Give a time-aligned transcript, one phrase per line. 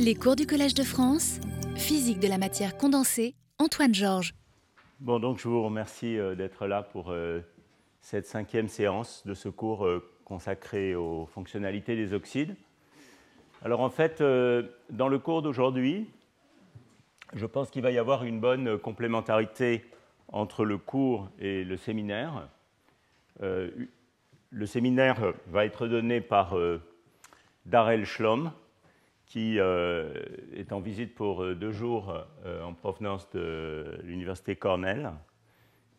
[0.00, 1.40] Les cours du Collège de France,
[1.76, 4.34] physique de la matière condensée, Antoine Georges.
[4.98, 7.40] Bon, donc je vous remercie euh, d'être là pour euh,
[8.00, 12.56] cette cinquième séance de ce cours euh, consacré aux fonctionnalités des oxydes.
[13.64, 14.22] Alors en fait,
[14.90, 16.10] dans le cours d'aujourd'hui,
[17.32, 19.84] je pense qu'il va y avoir une bonne complémentarité
[20.28, 22.48] entre le cours et le séminaire.
[23.40, 26.54] le séminaire va être donné par
[27.64, 28.52] Darrell Schlom,
[29.26, 30.12] qui euh,
[30.54, 35.12] est en visite pour euh, deux jours euh, en provenance de l'université Cornell.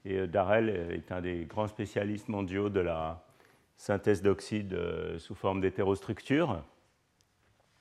[0.05, 3.25] Et Darrell est un des grands spécialistes mondiaux de la
[3.75, 4.77] synthèse d'oxyde
[5.17, 6.61] sous forme d'hétérostructure,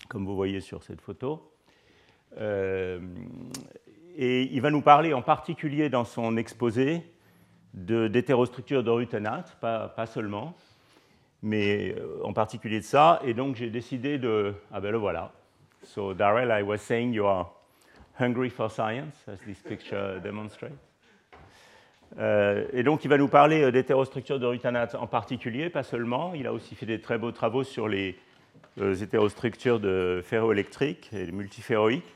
[0.08, 1.52] comme vous voyez sur cette photo.
[2.40, 2.98] et
[4.16, 7.02] il va nous parler en particulier dans son exposé
[7.74, 9.06] d'hétérostructure de,
[9.60, 10.56] pas, seulement,
[11.44, 11.94] mais
[12.24, 13.20] en particulier de ça.
[13.24, 14.54] Et donc j'ai décidé de...
[14.72, 15.32] Ah ben le voilà.
[15.84, 17.52] So Darrell, I was saying you are
[18.18, 20.72] hungry for science, as this picture demonstrates.
[22.18, 26.32] Euh, et donc, il va nous parler euh, d'hétérostructures de rutanate en particulier, pas seulement.
[26.34, 28.16] Il a aussi fait des très beaux travaux sur les
[28.80, 32.14] euh, hétérostructures de ferroélectriques et multiferroïques.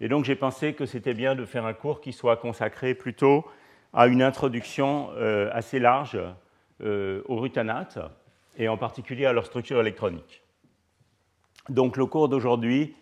[0.00, 3.44] Et donc, j'ai pensé que c'était bien de faire un cours qui soit consacré plutôt
[3.92, 5.10] à une introduction
[5.50, 6.20] assez large
[6.80, 7.98] aux rutanates
[8.58, 10.42] et en particulier à leur structure électronique.
[11.68, 12.94] Donc le cours d'aujourd'hui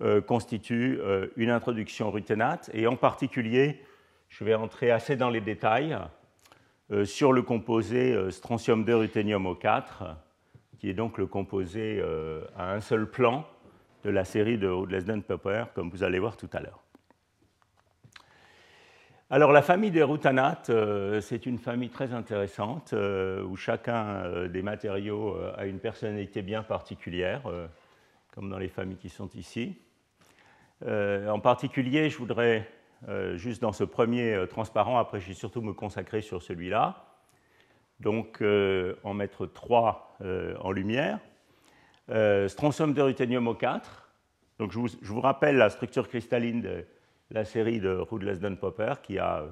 [0.00, 3.82] euh, constitue euh, une introduction ruténate et en particulier,
[4.28, 5.98] je vais entrer assez dans les détails
[6.90, 10.14] euh, sur le composé strontium 2 ruthénium O4,
[10.78, 12.00] qui est donc le composé
[12.56, 13.44] à un seul plan
[14.04, 16.87] de la série de Rudlesden-Popper, comme vous allez voir tout à l'heure.
[19.30, 20.70] Alors la famille des rutanates,
[21.20, 27.42] c'est une famille très intéressante où chacun des matériaux a une personnalité bien particulière
[28.38, 29.76] comme dans les familles qui sont ici.
[30.86, 32.70] Euh, en particulier, je voudrais,
[33.08, 37.04] euh, juste dans ce premier euh, transparent, après je vais surtout me consacrer sur celui-là,
[37.98, 38.40] donc
[39.02, 40.16] en mettre trois
[40.60, 41.18] en lumière.
[42.46, 43.82] strontium de ruthénium O4.
[44.60, 46.84] Donc je vous, rappelle la structure cristalline de
[47.30, 49.44] la série de Rudlesden-Popper qui a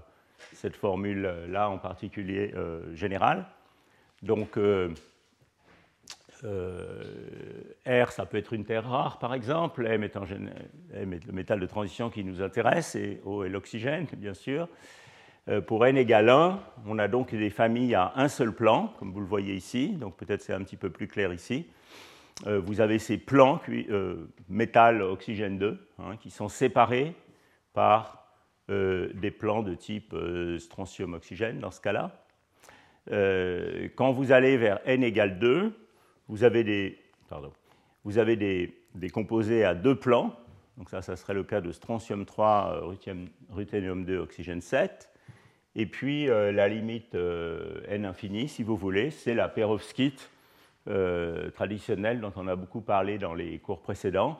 [0.52, 2.54] cette formule-là en particulier
[2.94, 3.46] générale.
[4.22, 4.58] Donc
[6.44, 7.02] euh,
[7.86, 9.86] R, ça peut être une terre rare, par exemple.
[9.86, 10.14] M est,
[10.94, 14.68] le métal de transition qui nous intéresse, et O est l'oxygène, bien sûr.
[15.48, 19.12] Euh, pour n égale 1, on a donc des familles à un seul plan, comme
[19.12, 19.90] vous le voyez ici.
[19.90, 21.66] Donc peut-être c'est un petit peu plus clair ici.
[22.46, 23.60] Euh, vous avez ces plans
[24.48, 27.14] métal oxygène 2 hein, qui sont séparés
[27.76, 28.24] par
[28.68, 30.12] des plans de type
[30.58, 32.10] strontium oxygène dans ce cas-là.
[33.94, 35.72] quand vous allez vers n égale 2,
[36.28, 36.98] vous avez des,
[37.28, 37.52] pardon,
[38.04, 40.34] vous avez des, des, composés à deux plans.
[40.76, 43.14] Donc ça, ça serait le cas de strontium 3, euh,
[43.50, 45.10] ruthénium 2, oxygène 7.
[45.74, 50.30] Et puis euh, la limite euh, n infini, si vous voulez, c'est la perovskite
[51.54, 54.38] traditionnelle dont on a beaucoup parlé dans les cours précédents,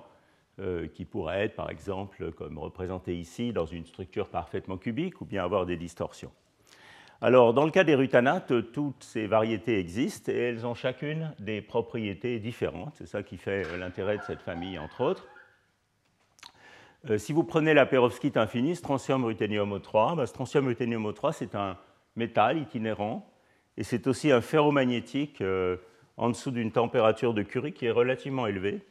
[0.94, 5.44] qui pourrait être par exemple comme représenté ici dans une structure parfaitement cubique ou bien
[5.44, 6.33] avoir des distorsions.
[7.22, 11.62] Alors, dans le cas des rutanates, toutes ces variétés existent et elles ont chacune des
[11.62, 12.95] propriétés différentes.
[12.97, 15.27] C'est ça qui fait l'intérêt de cette famille, entre autres.
[17.09, 21.55] Euh, si vous prenez la perovskite infinie, strontium ruthénium O3, bah, strontium ruthénium O3, c'est
[21.55, 21.78] un
[22.16, 23.31] métal itinérant
[23.77, 25.77] et c'est aussi un ferromagnétique euh,
[26.16, 28.84] en dessous d'une température de Curie qui est relativement élevée.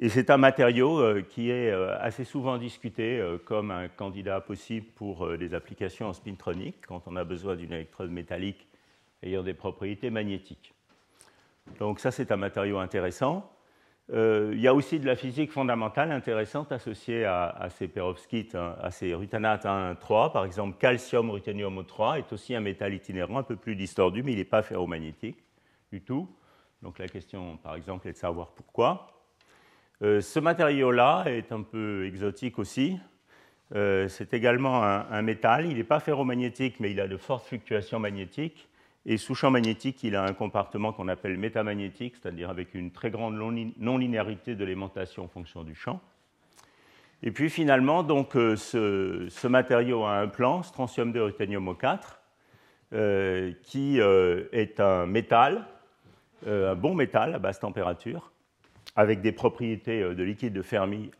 [0.00, 4.40] Et c'est un matériau euh, qui est euh, assez souvent discuté euh, comme un candidat
[4.40, 8.66] possible pour des applications en spintronique, quand on a besoin d'une électrode métallique
[9.22, 10.74] ayant des propriétés magnétiques.
[11.78, 13.50] Donc ça, c'est un matériau intéressant.
[14.12, 18.90] il y a aussi de la physique fondamentale intéressante associée à, ces perovskites, hein, à
[18.90, 20.32] ces rutanates 1, 3.
[20.32, 24.32] Par exemple, calcium ruthénium O3 est aussi un métal itinérant un peu plus distordu, mais
[24.32, 25.38] il n'est pas ferromagnétique
[25.90, 26.28] du tout.
[26.82, 29.13] Donc la question, par exemple, est de savoir pourquoi.
[30.04, 32.98] Euh, ce matériau-là est un peu exotique aussi.
[33.74, 35.64] Euh, c'est également un, métal.
[35.66, 38.68] Il n'est pas ferromagnétique, mais il a de fortes fluctuations magnétiques.
[39.06, 43.10] Et sous champ magnétique, il a un comportement qu'on appelle métamagnétique, c'est-à-dire avec une très
[43.10, 43.34] grande
[43.78, 46.00] non-linéarité d'élémentation en fonction du champ.
[47.22, 52.18] Et puis finalement, donc, euh, ce, matériau a un plan, strontium 2 ruthénium O4,
[53.62, 55.64] qui est un métal,
[56.46, 58.33] un bon métal à basse température,
[58.96, 61.10] avec des propriétés euh, de liquide de Fermi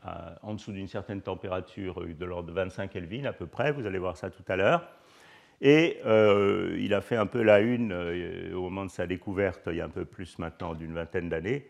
[0.43, 3.87] en dessous d'une certaine température euh, de l'ordre de 25 Kelvin à peu près, vous
[3.87, 4.89] allez voir ça tout à l'heure.
[5.61, 7.93] Et euh, il a fait un peu la une
[8.55, 11.69] au moment de sa découverte, il y a un peu plus maintenant d'une vingtaine d'années,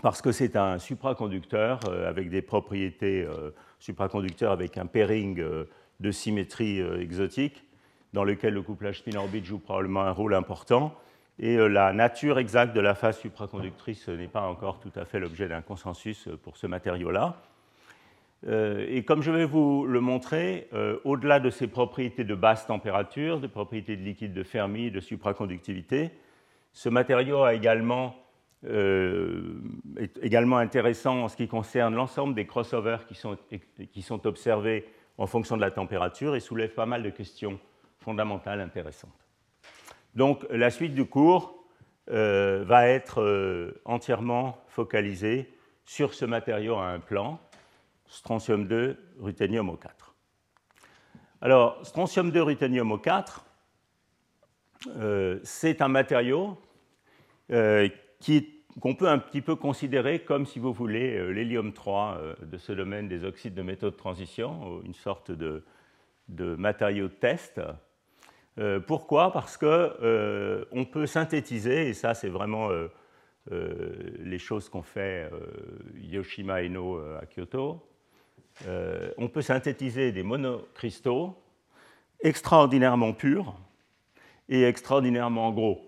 [0.00, 3.26] parce que c'est un supraconducteur avec des propriétés
[3.80, 5.44] supraconducteurs avec un pairing
[6.00, 7.64] de symétrie exotique,
[8.12, 10.96] dans lequel le couplage spin-orbite joue probablement un rôle important.
[11.38, 15.48] Et la nature exacte de la phase supraconductrice n'est pas encore tout à fait l'objet
[15.48, 17.36] d'un consensus pour ce matériau-là.
[18.48, 22.66] Euh, et comme je vais vous le montrer, euh, au-delà de ses propriétés de basse
[22.66, 26.10] température, de propriétés de liquide de Fermi, de supraconductivité,
[26.72, 27.44] ce matériau
[28.64, 29.54] euh,
[29.98, 33.36] est également intéressant en ce qui concerne l'ensemble des crossovers qui sont,
[33.92, 34.86] qui sont observés
[35.18, 37.60] en fonction de la température et soulève pas mal de questions
[38.00, 39.21] fondamentales intéressantes.
[40.14, 41.58] Donc la suite du cours
[42.06, 45.52] va être entièrement focalisée
[45.84, 47.40] sur ce matériau à un plan
[48.12, 49.88] strontium 2, ruthénium O4.
[51.40, 53.40] Alors, strontium 2, ruthénium O4,
[54.98, 56.58] euh, c'est un matériau
[57.50, 57.88] euh,
[58.80, 62.72] qu'on peut un petit peu considérer comme, si vous voulez, euh, l'hélium 3 de ce
[62.72, 65.64] domaine des oxydes de métaux de transition, une sorte de,
[66.28, 67.62] de matériau de test.
[68.86, 69.32] Pourquoi?
[69.32, 69.90] Parce qu'on
[70.72, 72.68] on peut synthétiser, et ça c'est vraiment
[73.50, 75.30] les choses qu'ont fait
[75.94, 77.82] Yoshima Eno à Kyoto,
[78.66, 81.36] euh, on peut synthétiser des monocristaux
[82.20, 83.54] extraordinairement purs
[84.48, 85.80] et extraordinairement gros.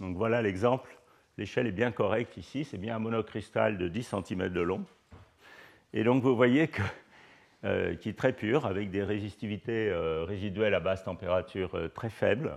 [0.00, 0.96] Donc voilà l'exemple.
[1.38, 2.64] L'échelle est bien correcte ici.
[2.64, 4.84] C'est bien un monocristal de 10 cm de long.
[5.92, 6.82] Et donc vous voyez que,
[7.64, 12.56] euh, qui est très pur, avec des résistivités euh, résiduelles à basse température très faibles.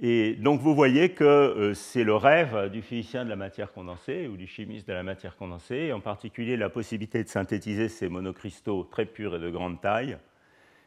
[0.00, 4.26] Et donc vous voyez que euh, c'est le rêve du physicien de la matière condensée
[4.26, 8.84] ou du chimiste de la matière condensée, en particulier la possibilité de synthétiser ces monocristaux
[8.84, 10.16] très purs et de grande taille,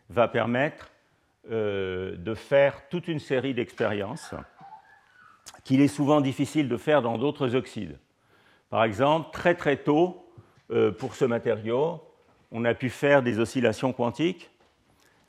[0.09, 0.91] va permettre
[1.51, 4.33] euh, de faire toute une série d'expériences
[5.63, 7.97] qu'il est souvent difficile de faire dans d'autres oxydes.
[8.69, 10.29] Par exemple, très très tôt,
[10.71, 12.01] euh, pour ce matériau,
[12.51, 14.49] on a pu faire des oscillations quantiques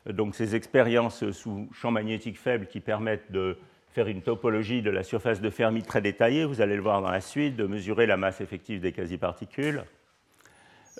[0.08, 3.58] donc ces expériences sous champ magnétique faible qui permettent de
[3.90, 7.10] faire une topologie de la surface de Fermi très détaillée, vous allez le voir dans
[7.10, 9.84] la suite, de mesurer la masse effective des quasi-particules.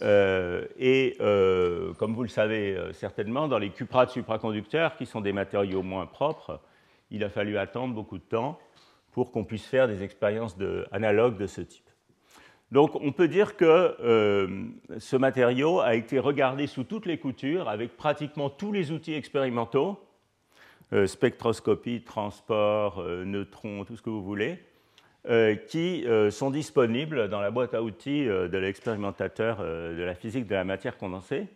[0.03, 5.21] Euh, et euh, comme vous le savez euh, certainement, dans les cuprates supraconducteurs, qui sont
[5.21, 6.61] des matériaux moins propres,
[7.11, 8.59] il a fallu attendre beaucoup de temps
[9.13, 10.57] pour qu'on puisse faire des expériences
[10.91, 11.86] analogues de ce type.
[12.73, 14.65] Donc on peut dire que euh,
[14.99, 20.01] ce matériau a été regardé sous toutes les coutures avec pratiquement tous les outils expérimentaux,
[20.93, 24.59] euh, spectroscopie, transport, euh, neutrons, tout ce que vous voulez,
[25.69, 30.63] qui sont disponibles dans la boîte à outils de l'expérimentateur de la physique de la
[30.63, 31.49] matière condensée.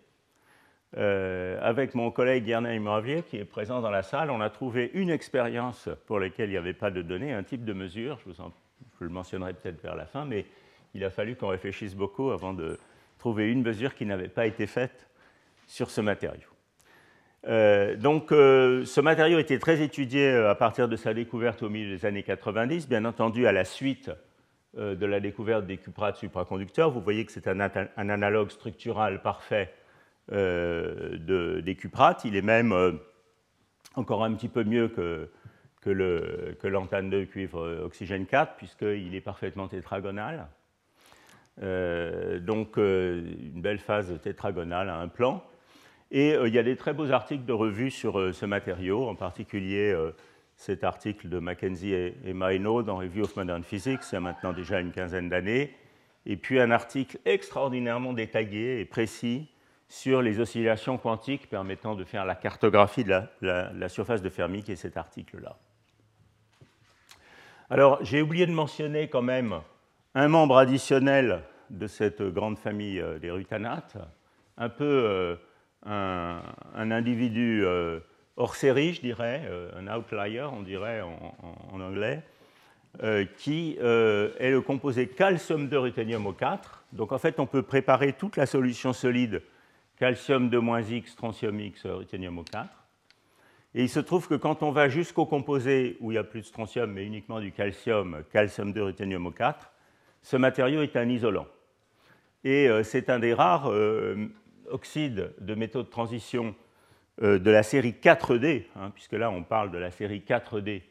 [0.97, 5.09] avec mon collègue Guernail Moravier, qui est présent dans la salle, on a trouvé une
[5.09, 8.51] expérience pour laquelle il n'y avait pas de données, un type de mesure, je, vous
[8.99, 10.47] je le mentionnerai peut-être vers la fin, mais
[10.95, 12.79] il a fallu qu'on réfléchisse beaucoup avant de
[13.19, 15.09] trouver une mesure qui n'avait pas été faite
[15.67, 16.49] sur ce matériau.
[17.47, 21.71] Euh, donc, euh, ce matériau était très étudié euh, à partir de sa découverte au
[21.71, 24.11] milieu des années 90, bien entendu à la suite
[24.77, 26.93] de la découverte des cuprates supraconducteurs.
[26.93, 27.59] Vous voyez que c'est un,
[27.97, 29.75] analogue structural parfait
[30.31, 32.25] des cuprates.
[32.25, 33.01] Il est même
[33.97, 35.29] encore un petit peu mieux que,
[35.81, 40.47] que l'antenne de cuivre oxygène 4, puisqu'il est parfaitement tétragonal.
[41.63, 43.23] Euh, donc euh,
[43.55, 45.45] une belle phase tétragonale à un plan.
[46.11, 49.15] Et euh, il y a des très beaux articles de revue sur ce matériau, en
[49.15, 49.95] particulier
[50.57, 54.21] cet article de Mackenzie et, et Maino dans Review of Modern Physics, il y a
[54.21, 55.75] maintenant déjà une quinzaine d'années,
[56.27, 59.49] et puis un article extraordinairement détaillé et précis
[59.89, 64.63] sur les oscillations quantiques permettant de faire la cartographie de la, la surface de Fermi,
[64.63, 65.57] qui est cet article-là.
[67.71, 69.61] Alors, j'ai oublié de mentionner quand même
[70.15, 73.97] un membre additionnel de cette grande famille euh, des rutanates,
[74.57, 75.37] un peu euh,
[75.87, 78.01] un, individu euh,
[78.37, 82.23] hors série, je dirais, un outlier, on dirait en, anglais,
[83.37, 86.59] qui est le composé calcium de ruthénium O4.
[86.93, 89.43] Donc en fait, on peut préparer toute la solution solide
[89.99, 92.67] calcium 2-X, strontium X, ruthénium O4.
[93.75, 96.41] Et il se trouve que quand on va jusqu'au composé où il n'y a plus
[96.41, 99.57] de strontium, mais uniquement du calcium, calcium 2 ruthénium O4,
[100.23, 101.47] ce matériau est un isolant.
[102.45, 104.29] Et euh, c'est un des rares euh,
[104.71, 106.55] oxydes de métaux de transition
[107.23, 110.83] euh, de la série 4D, hein, puisque là on parle de la série 4D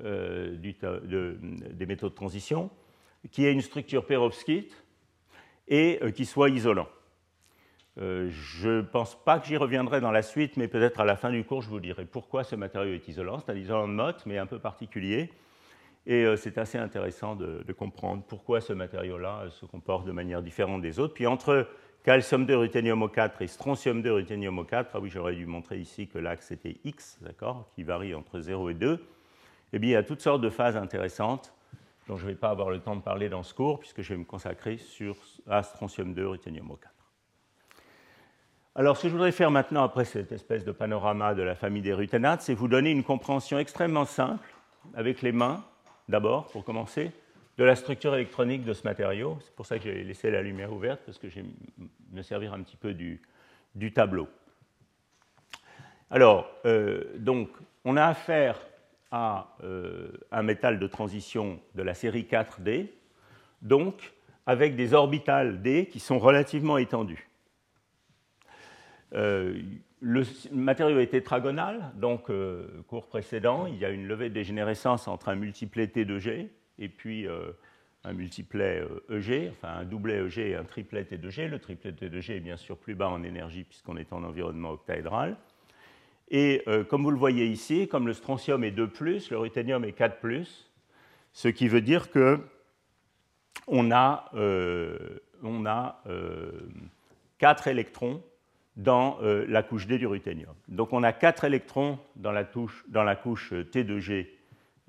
[0.00, 2.70] des métaux de transition,
[3.30, 4.84] qui ait une structure perovskite
[5.68, 6.88] et qui soit isolant.
[7.96, 11.30] je ne pense pas que j'y reviendrai dans la suite, mais peut-être à la fin
[11.30, 13.38] du cours, je vous dirai pourquoi ce matériau est isolant.
[13.38, 15.30] C'est un isolant de Mott, mais un peu particulier.
[16.06, 20.82] Et euh, c'est assez intéressant de, comprendre pourquoi ce matériau-là se comporte de manière différente
[20.82, 21.14] des autres.
[21.14, 21.68] Puis entre
[22.02, 26.08] calcium 2 ruthénium O4 et strontium 2 ruthénium O4, ah oui, j'aurais dû montrer ici
[26.08, 29.04] que l'axe était X, d'accord, qui varie entre 0 et 2,
[29.74, 31.54] eh bien, il y a toutes sortes de phases intéressantes
[32.08, 34.12] dont je ne vais pas avoir le temps de parler dans ce cours, puisque je
[34.12, 35.16] vais me consacrer sur
[35.48, 36.88] à strontium 2 ruthénium O4.
[38.74, 41.82] Alors, ce que je voudrais faire maintenant, après cette espèce de panorama de la famille
[41.82, 44.48] des ruténates, c'est vous donner une compréhension extrêmement simple,
[44.94, 45.62] avec les mains,
[46.12, 47.10] d'abord, pour commencer,
[47.58, 49.38] de la structure électronique de ce matériau.
[49.40, 51.46] C'est pour ça que j'ai laissé la lumière ouverte, parce que je vais
[52.12, 53.20] me servir un petit peu du,
[53.92, 54.28] tableau.
[56.10, 57.48] Alors, euh, donc,
[57.84, 58.60] on a affaire
[59.10, 62.88] à euh, un métal de transition de la série 4D,
[63.62, 64.12] donc
[64.44, 67.28] avec des orbitales D qui sont relativement étendues.
[69.14, 69.60] Euh,
[70.04, 75.06] le matériau est tétragonal, donc euh, cours précédent, il y a une levée de dégénérescence
[75.06, 76.48] entre un multiplet T2G
[76.80, 77.52] et puis euh,
[78.02, 81.46] un multiplet EG, enfin un doublet EG et un triplet T2G.
[81.46, 85.36] Le triplet T2G est bien sûr plus bas en énergie puisqu'on est en environnement octaédral.
[86.32, 88.90] Et comme vous le voyez ici, comme le strontium est 2,
[89.30, 90.16] le ruthénium est 4,
[91.34, 92.40] ce qui veut dire que
[93.66, 94.30] on a,
[95.42, 96.02] on a
[97.36, 98.22] 4 électrons
[98.76, 100.54] dans euh, la couche D du ruthénium.
[100.68, 102.44] Donc on a 4 électrons dans la,
[102.88, 104.28] dans la couche T2G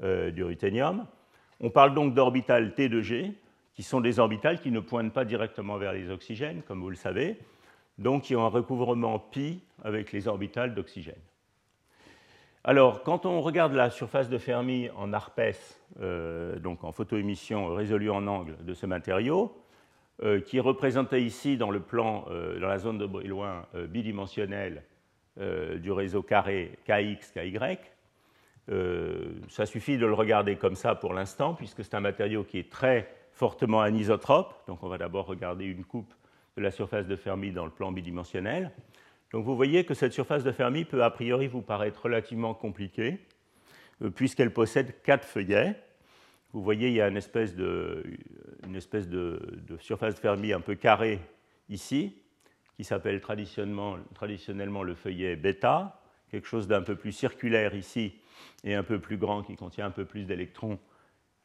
[0.02, 1.06] euh, du ruthénium.
[1.60, 3.34] On parle donc d'orbitales T2G,
[3.74, 6.96] qui sont des orbitales qui ne pointent pas directement vers les oxygènes, comme vous le
[6.96, 7.38] savez,
[7.98, 11.22] donc qui ont un recouvrement pi avec les orbitales d'oxygène.
[12.64, 18.10] Alors, quand on regarde la surface de Fermi en ARPES, euh, donc en photoémission résolue
[18.10, 19.54] en angle de ce matériau,
[20.22, 23.88] euh, qui est représenté ici dans le plan, euh, dans la zone de Brillouin euh,
[23.88, 24.84] bidimensionnelle
[25.36, 27.58] du réseau carré KX, KY.
[29.50, 32.70] ça suffit de le regarder comme ça pour l'instant, puisque c'est un matériau qui est
[32.70, 34.54] très fortement anisotrope.
[34.68, 36.14] Donc on va d'abord regarder une coupe
[36.56, 38.70] de la surface de Fermi dans le plan bidimensionnel.
[39.32, 43.18] Donc vous voyez que cette surface de Fermi peut a priori vous paraître relativement compliquée,
[44.14, 45.76] puisqu'elle possède quatre feuillets.
[46.54, 48.04] Vous voyez, il y a une espèce de,
[49.80, 51.20] surface de Fermi un peu carrée
[51.68, 52.16] ici,
[52.76, 58.14] qui s'appelle traditionnellement, traditionnellement, le feuillet bêta, quelque chose d'un peu plus circulaire ici
[58.64, 60.78] et un peu plus grand qui contient un peu plus d'électrons,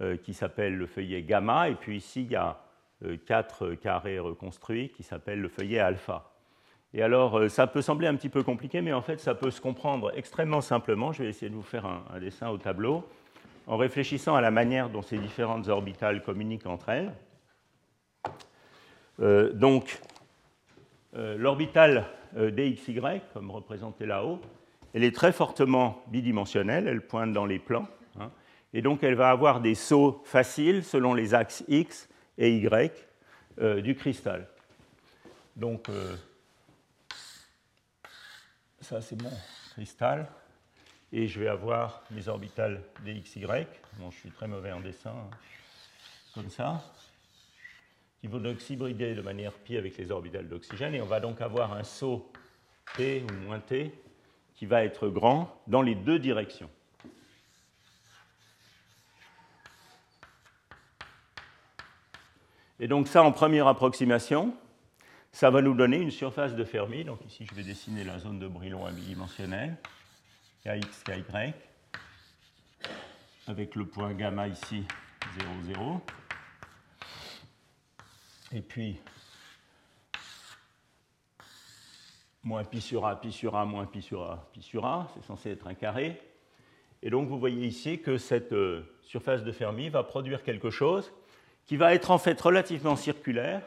[0.02, 1.70] euh, qui s'appelle le feuillet gamma.
[1.70, 2.60] Et puis ici, il y a
[3.04, 6.30] euh, quatre carrés reconstruits qui s'appellent le feuillet alpha.
[6.92, 9.50] Et alors, euh, ça peut sembler un petit peu compliqué, mais en fait, ça peut
[9.50, 11.12] se comprendre extrêmement simplement.
[11.12, 13.08] Je vais essayer de vous faire un dessin au tableau
[13.68, 17.12] en réfléchissant à la manière dont ces différentes orbitales communiquent entre elles.
[19.20, 20.00] Euh, donc,
[21.14, 22.06] euh, l'orbitale
[22.36, 24.40] euh, DXY, comme représentée là-haut,
[24.94, 27.86] elle est très fortement bidimensionnelle, elle pointe dans les plans,
[28.18, 28.30] hein,
[28.72, 32.08] et donc elle va avoir des sauts faciles selon les axes X
[32.38, 33.04] et Y
[33.82, 34.46] du cristal.
[35.56, 35.88] Donc,
[38.80, 39.32] ça c'est mon
[39.72, 40.28] cristal
[41.12, 43.44] et je vais avoir mes orbitales dxy,
[43.98, 45.30] bon, je suis très mauvais en dessin, hein,
[46.34, 46.82] comme ça,
[48.20, 51.40] qui vont donc s'hybrider de manière pi avec les orbitales d'oxygène, et on va donc
[51.40, 52.30] avoir un saut
[52.96, 53.92] T ou moins T
[54.54, 56.70] qui va être grand dans les deux directions.
[62.80, 64.54] Et donc ça, en première approximation,
[65.32, 67.04] ça va nous donner une surface de Fermi.
[67.04, 69.76] Donc ici, je vais dessiner la zone de Brillouin bidimensionnelle.
[70.64, 71.54] Kx, Ky,
[73.46, 74.84] avec le point gamma ici,
[75.38, 76.00] 0, 0.
[78.52, 78.98] Et puis,
[82.42, 85.24] moins pi sur a, pi sur a, moins pi sur a, pi sur a, c'est
[85.24, 86.20] censé être un carré.
[87.02, 91.12] Et donc vous voyez ici que cette euh, surface de Fermi va produire quelque chose
[91.66, 93.62] qui va être en fait relativement circulaire,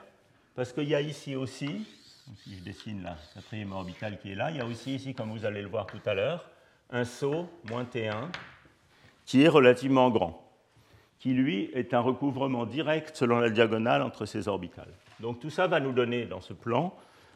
[0.55, 1.85] parce qu'il y a ici aussi,
[2.37, 5.31] si je dessine la quatrième orbitale qui est là, il y a aussi ici, comme
[5.31, 6.49] vous allez le voir tout à l'heure,
[6.91, 8.27] un saut, moins T1,
[9.25, 10.45] qui est relativement grand,
[11.19, 14.93] qui lui est un recouvrement direct selon la diagonale entre ces orbitales.
[15.19, 16.93] Donc tout ça va nous donner dans ce plan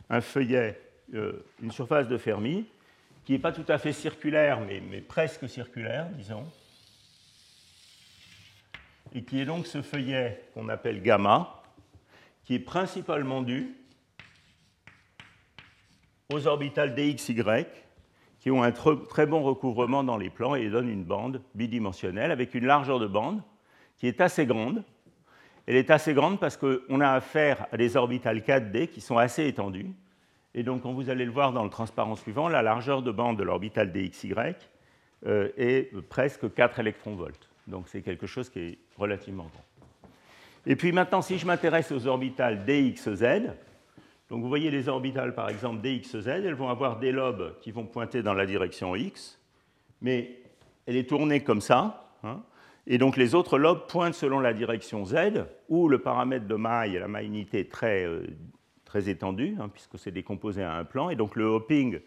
[0.09, 0.79] un feuillet,
[1.13, 2.65] euh, une surface de Fermi,
[3.23, 6.45] qui n'est pas tout à fait circulaire, mais, mais presque circulaire, disons,
[9.13, 11.63] et qui est donc ce feuillet qu'on appelle gamma,
[12.43, 13.75] qui est principalement dû
[16.31, 17.35] aux orbitales dxy,
[18.45, 22.53] qui ont un très bon recouvrement dans les plans et donnent une bande bidimensionnelle avec
[22.53, 23.41] une largeur de bande
[23.97, 24.83] qui est assez grande.
[25.65, 29.47] Elle est assez grande parce qu'on a affaire à des orbitales 4D qui sont assez
[29.47, 29.89] étendues.
[30.53, 33.39] Et donc, quand vous allez le voir dans le transparent suivant, la largeur de bande
[33.39, 34.35] de l'orbitale DXY
[35.25, 37.49] euh, est presque 4 électronvolts.
[37.65, 39.65] Donc c'est quelque chose qui est relativement grand.
[40.67, 43.49] Et puis maintenant, si je m'intéresse aux orbitales dxz,
[44.29, 47.85] donc vous voyez les orbitales par exemple dxz, elles vont avoir des lobes qui vont
[47.85, 49.39] pointer dans la direction x,
[50.01, 50.39] mais
[50.85, 52.41] elle est tournée comme ça, hein,
[52.87, 56.99] et donc les autres lobes pointent selon la direction z, où le paramètre de maille,
[56.99, 58.25] la maillinité est très, euh,
[58.83, 61.99] très étendue, hein, puisque c'est décomposé à un plan, et donc le hopping,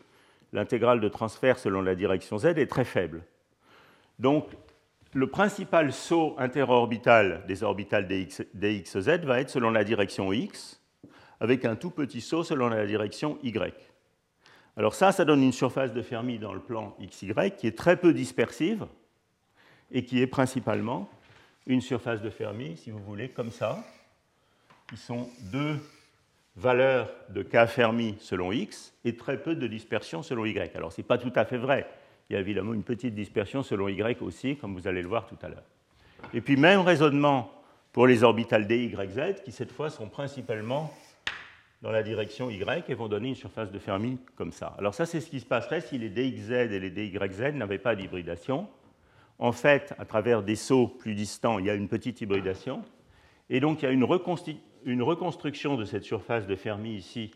[0.53, 3.23] l'intégrale de transfert selon la direction z, est très faible.
[4.19, 4.47] Donc
[5.15, 10.78] le principal saut interorbital des orbitales dxz va être selon la direction x,
[11.41, 13.53] avec un tout petit saut selon la direction y.
[14.77, 17.97] Alors ça, ça donne une surface de Fermi dans le plan xy qui est très
[17.97, 18.87] peu dispersive
[19.91, 21.09] et qui est principalement
[21.67, 23.85] une surface de Fermi, si vous voulez, comme ça,
[24.89, 25.77] qui sont deux
[26.57, 30.59] valeurs de K Fermi selon x et très peu de dispersion selon y.
[30.75, 31.87] Alors ce n'est pas tout à fait vrai.
[32.29, 35.27] Il y a évidemment une petite dispersion selon y aussi, comme vous allez le voir
[35.27, 35.65] tout à l'heure.
[36.35, 37.51] Et puis même raisonnement
[37.93, 38.95] pour les orbitales dyz,
[39.45, 40.93] qui cette fois sont principalement
[41.83, 44.75] dans la direction y et vont donner une surface de Fermi comme ça.
[44.79, 47.95] Alors ça, c'est ce qui se passerait si les dxz et les dyz n'avaient pas
[47.95, 48.69] d'hybridation.
[49.39, 52.83] En fait, à travers des sauts plus distants, il y a une petite hybridation.
[53.49, 57.31] Et donc, il y a une, reconstruction de cette surface de Fermi ici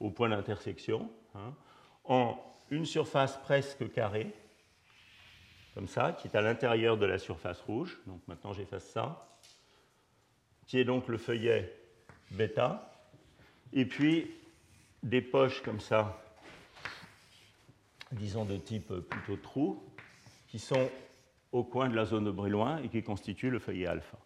[0.00, 1.54] au point d'intersection hein,
[2.04, 2.38] en
[2.70, 4.32] une surface presque carrée,
[5.74, 8.00] comme ça, qui est à l'intérieur de la surface rouge.
[8.06, 9.28] Donc maintenant, j'efface ça,
[10.66, 11.70] qui est donc le feuillet
[12.30, 12.91] bêta
[13.72, 14.30] et puis
[15.02, 16.22] des poches comme ça,
[18.12, 19.82] disons de type plutôt trou,
[20.48, 20.90] qui sont
[21.52, 24.18] au coin de la zone de Brillouin et qui constituent le feuillet alpha.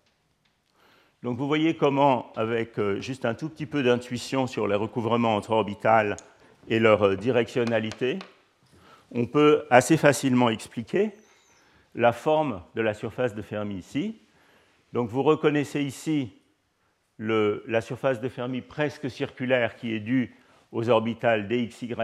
[1.22, 5.34] Donc vous voyez comment, avec euh, juste un tout petit peu d'intuition sur les recouvrements
[5.34, 6.16] entre orbitales
[6.68, 8.18] et leur euh, directionnalité,
[9.12, 11.12] on peut assez facilement expliquer
[11.94, 14.16] la forme de la surface de Fermi ici.
[14.92, 16.32] Donc vous reconnaissez ici
[17.18, 20.35] la surface de Fermi presque circulaire qui est due
[20.73, 21.94] aux orbitales dxy,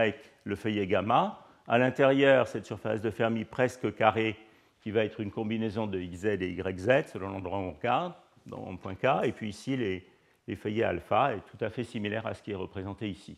[0.43, 1.39] le feuillet gamma.
[1.67, 4.35] À l'intérieur, cette surface de Fermi presque carrée
[4.81, 8.13] qui va être une combinaison de xz et yz selon l'endroit où on regarde,
[8.45, 9.25] dans le point K.
[9.25, 10.05] Et puis ici, les,
[10.47, 13.37] les feuillets alpha est tout à fait similaire à ce qui est représenté ici.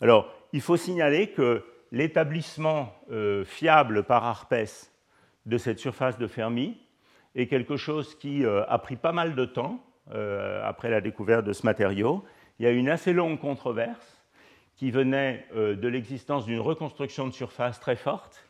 [0.00, 4.90] Alors, il faut signaler que l'établissement euh, fiable par Arpès
[5.44, 6.78] de cette surface de Fermi
[7.34, 11.44] est quelque chose qui euh, a pris pas mal de temps euh, après la découverte
[11.46, 12.22] de ce matériau.
[12.58, 14.22] Il y a une assez longue controverse
[14.76, 18.46] qui venait euh, de l'existence d'une reconstruction de surface très forte,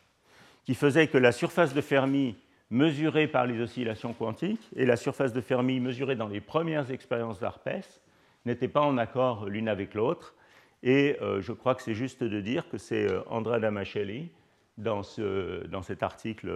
[0.65, 2.35] qui faisait que la surface de Fermi
[2.69, 7.39] mesurée par les oscillations quantiques et la surface de Fermi mesurée dans les premières expériences
[7.39, 8.01] d'Arpès
[8.45, 10.35] n'étaient pas en accord l'une avec l'autre.
[10.81, 14.29] Et euh, je crois que c'est juste de dire que c'est Andrea Damascelli,
[14.77, 16.51] dans, cet article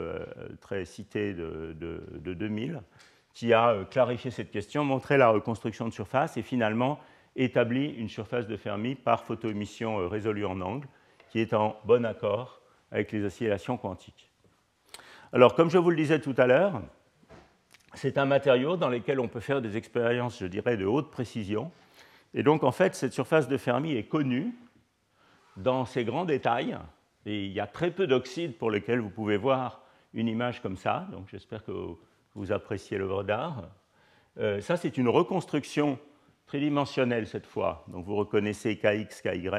[0.60, 2.82] très cité de, de 2000,
[3.38, 7.00] qui a euh, clarifié cette question, montré la reconstruction de surface et finalement
[7.36, 10.88] établi une surface de Fermi par photoémission euh, résolue en angle,
[11.30, 14.32] qui est en bon accord avec les oscillations quantiques.
[15.34, 16.82] Alors, comme je vous le disais tout à l'heure,
[17.93, 21.71] c'est un matériau dans lequel on peut faire des expériences, je dirais, de haute précision.
[22.34, 24.56] Et donc, en fait, cette surface de Fermi est connue
[25.58, 26.76] dans ses grands détails.
[27.28, 29.84] Et il y a très peu d'oxydes pour lesquels vous pouvez voir
[30.15, 31.08] une image comme ça.
[31.12, 31.97] Donc, j'espère que
[32.38, 33.63] vous appréciez l'œuvre d'art.
[34.38, 36.00] Euh, ça, c'est une reconstruction
[36.45, 37.84] tridimensionnelle cette fois.
[37.88, 39.50] Donc vous reconnaissez KX, KY,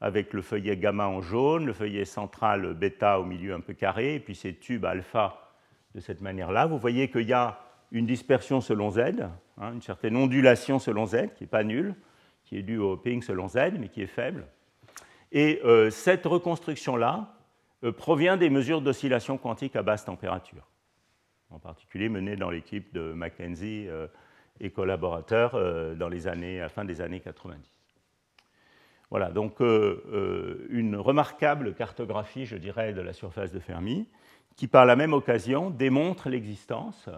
[0.00, 4.14] avec le feuillet gamma en jaune, le feuillet central bêta au milieu un peu carré,
[4.14, 5.52] et puis ces tubes alpha
[5.94, 6.66] de cette manière-là.
[6.66, 7.58] Vous voyez qu'il y a
[7.90, 9.00] une dispersion selon Z,
[9.58, 11.94] hein, une certaine ondulation selon Z, qui n'est pas nulle,
[12.44, 14.46] qui est due au hopping selon Z, mais qui est faible.
[15.32, 17.34] Et euh, cette reconstruction-là
[17.82, 20.68] euh, provient des mesures d'oscillation quantique à basse température
[21.50, 24.06] en particulier mené dans l'équipe de Mackenzie euh,
[24.60, 27.58] et collaborateurs euh, à la fin des années 90.
[29.10, 34.08] Voilà, donc euh, une remarquable cartographie, je dirais, de la surface de Fermi,
[34.56, 37.08] qui par la même occasion démontre l'existence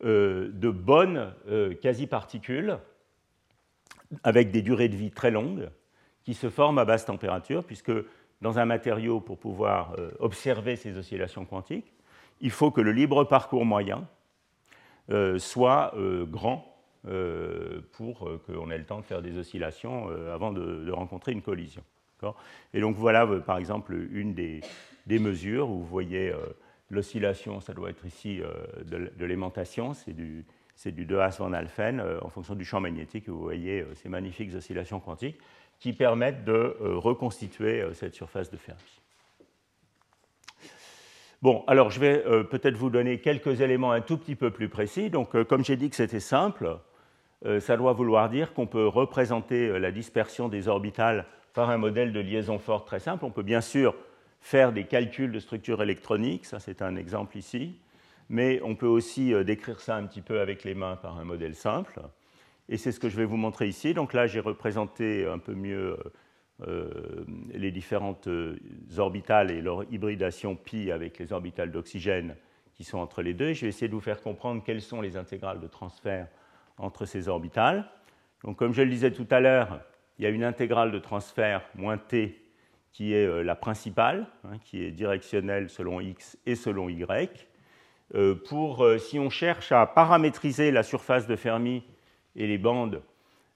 [0.00, 1.32] de bonnes
[1.80, 2.78] quasi-particules
[4.24, 5.70] avec des durées de vie très longues
[6.24, 7.92] qui se forment à basse température, puisque
[8.40, 11.91] dans un matériau, pour pouvoir observer ces oscillations quantiques,
[12.42, 14.06] il faut que le libre parcours moyen
[15.10, 16.68] euh, soit euh, grand
[17.08, 21.82] euh, pour qu'on ait le temps de faire des oscillations avant de, rencontrer une collision.
[22.72, 24.60] Et donc voilà, par exemple, une des,
[25.08, 26.32] mesures où vous voyez
[26.88, 28.40] l'oscillation, ça doit être ici
[28.84, 30.46] de, l'aimantation, c'est du,
[30.86, 33.28] du 2 As van Alphen en fonction du champ magnétique.
[33.28, 35.40] Vous voyez ces magnifiques oscillations quantiques
[35.80, 39.01] qui permettent de reconstituer cette surface de Fermi.
[41.42, 45.10] Bon, alors je vais peut-être vous donner quelques éléments un tout petit peu plus précis.
[45.10, 46.78] Donc, comme j'ai dit que c'était simple,
[47.58, 52.20] ça doit vouloir dire qu'on peut représenter la dispersion des orbitales par un modèle de
[52.20, 53.24] liaison forte très simple.
[53.24, 53.94] On peut bien sûr
[54.40, 57.76] faire des calculs de structure électronique, ça c'est un exemple ici,
[58.28, 61.24] mais on peut aussi euh, décrire ça un petit peu avec les mains par un
[61.24, 62.00] modèle simple.
[62.68, 63.94] Et c'est ce que je vais vous montrer ici.
[63.94, 66.10] Donc là, j'ai représenté un peu mieux euh, euh,
[67.54, 68.28] les différentes
[68.98, 72.36] orbitales et leur hybridation pi avec les orbitales d'oxygène
[72.74, 73.52] qui sont entre les deux.
[73.52, 76.28] je vais essayer de vous faire comprendre quelles sont les intégrales de transfert
[76.78, 77.88] entre ces orbitales.
[78.44, 79.80] Donc, comme je le disais tout à l'heure,
[80.18, 82.38] il y a une intégrale de transfert moins t
[82.92, 87.48] qui est euh, la principale, hein, qui est directionnelle selon x et selon y.
[88.14, 91.82] Euh, pour, euh, si on cherche à paramétriser la surface de Fermi
[92.36, 93.02] et les bandes,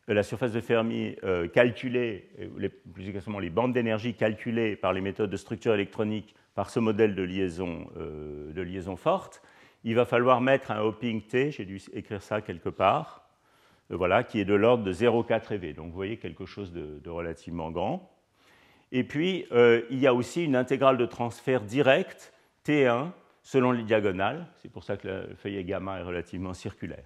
[0.08, 1.16] la surface de Fermi
[1.52, 2.30] calculée,
[2.94, 7.14] plus exactement les bandes d'énergie calculées par les méthodes de structure électronique par ce modèle
[7.14, 9.42] de liaison, de liaison forte,
[9.84, 13.28] il va falloir mettre un hopping t, j'ai dû écrire ça quelque part,
[13.90, 15.74] voilà, qui est de l'ordre de 0,4 eV.
[15.74, 18.16] Donc vous voyez quelque chose de relativement grand.
[18.92, 22.32] Et puis, euh, il y a aussi une intégrale de transfert direct,
[22.64, 23.10] T1,
[23.42, 24.46] selon les diagonales.
[24.56, 27.04] C'est pour ça que le feuillet gamma est relativement circulaire.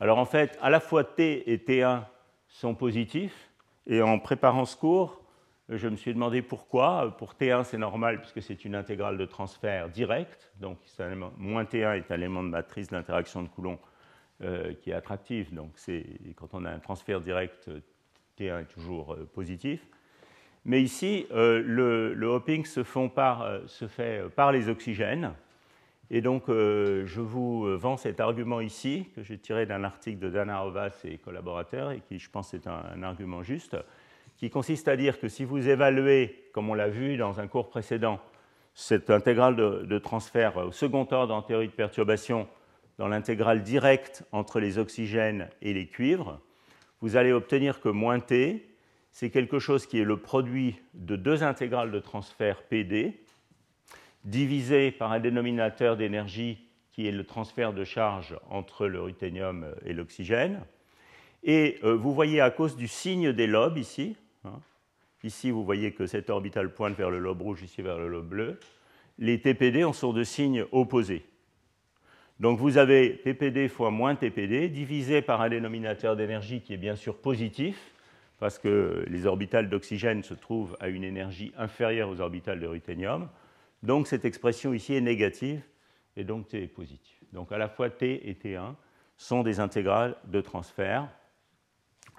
[0.00, 2.02] Alors en fait, à la fois T et T1
[2.52, 3.50] sont positifs.
[3.86, 5.20] Et en préparant ce cours,
[5.68, 7.16] je me suis demandé pourquoi.
[7.18, 10.52] Pour T1, c'est normal puisque c'est une intégrale de transfert direct.
[10.60, 10.78] Donc,
[11.38, 13.78] moins T1 est un élément de matrice d'interaction de Coulomb
[14.42, 15.52] euh, qui est attractif.
[15.52, 15.72] Donc,
[16.36, 17.70] quand on a un transfert direct,
[18.38, 19.86] T1 est toujours euh, positif.
[20.64, 25.32] Mais ici, euh, le, hopping se, fait par les oxygènes.
[26.10, 30.66] Et donc, je vous vends cet argument ici, que j'ai tiré d'un article de Dana
[30.66, 33.76] Ovas et collaborateurs, et qui, je pense, est un, argument juste,
[34.36, 37.70] qui consiste à dire que si vous évaluez, comme on l'a vu dans un cours
[37.70, 38.20] précédent,
[38.74, 42.46] cette intégrale de, de transfert au second ordre en théorie de perturbation
[42.98, 46.40] dans l'intégrale directe entre les oxygènes et les cuivres,
[47.00, 48.68] vous allez obtenir que moins t
[49.12, 53.20] c'est quelque chose qui est le produit de deux intégrales de transfert PD,
[54.24, 56.58] divisé par un dénominateur d'énergie
[56.92, 60.60] qui est le transfert de charge entre le ruthénium et l'oxygène.
[61.42, 64.60] Et euh, vous voyez à cause du signe des lobes ici, hein,
[65.24, 68.28] ici vous voyez que cette orbitale pointe vers le lobe rouge, ici vers le lobe
[68.28, 68.60] bleu,
[69.18, 71.24] les TPD en sont de signes opposés.
[72.40, 76.96] Donc vous avez TPD fois moins TPD divisé par un dénominateur d'énergie qui est bien
[76.96, 77.92] sûr positif,
[78.38, 83.28] parce que les orbitales d'oxygène se trouvent à une énergie inférieure aux orbitales de ruthénium.
[83.82, 85.62] Donc cette expression ici est négative
[86.16, 87.18] et donc T est positif.
[87.32, 88.74] Donc à la fois T et T1
[89.16, 91.08] sont des intégrales de transfert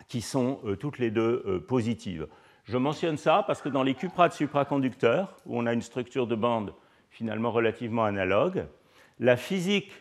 [0.08, 2.28] qui sont euh, toutes les deux euh, positives.
[2.65, 6.36] Je mentionne ça parce que dans les cuprates supraconducteurs, où on a une structure de
[6.36, 6.73] bande
[7.10, 8.65] finalement relativement analogue,
[9.19, 9.91] la physique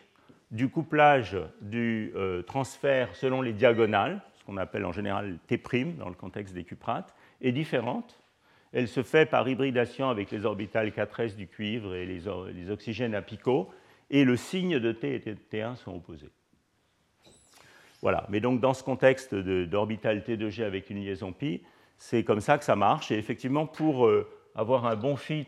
[0.51, 5.59] du couplage du euh, transfert selon les diagonales, ce qu'on appelle en général T'
[5.97, 8.22] dans le contexte des cuprates, est différente.
[8.73, 13.69] Elle se fait par hybridation avec les orbitales 4s du cuivre et les, oxygènes apicaux,
[14.09, 16.31] et le signe de T et T1 sont opposés.
[18.01, 21.61] Voilà, mais donc dans ce contexte d'orbital T2G avec une liaison pi,
[21.97, 23.11] c'est comme ça que ça marche.
[23.11, 25.47] Et effectivement, pour euh, avoir un bon fit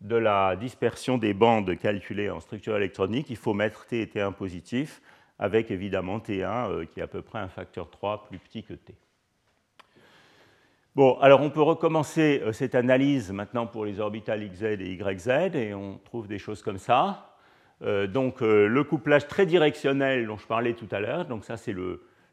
[0.00, 4.32] de la dispersion des bandes calculées en structure électronique, il faut mettre T et T1
[4.32, 5.02] positifs
[5.38, 8.74] avec évidemment T1 euh, qui est à peu près un facteur 3 plus petit que
[8.74, 8.94] T.
[10.96, 15.54] Bon, alors on peut recommencer euh, cette analyse maintenant pour les orbitales XZ et YZ,
[15.54, 17.36] et on trouve des choses comme ça.
[17.82, 21.74] Euh, donc le couplage très directionnel dont je parlais tout à l'heure, donc ça c'est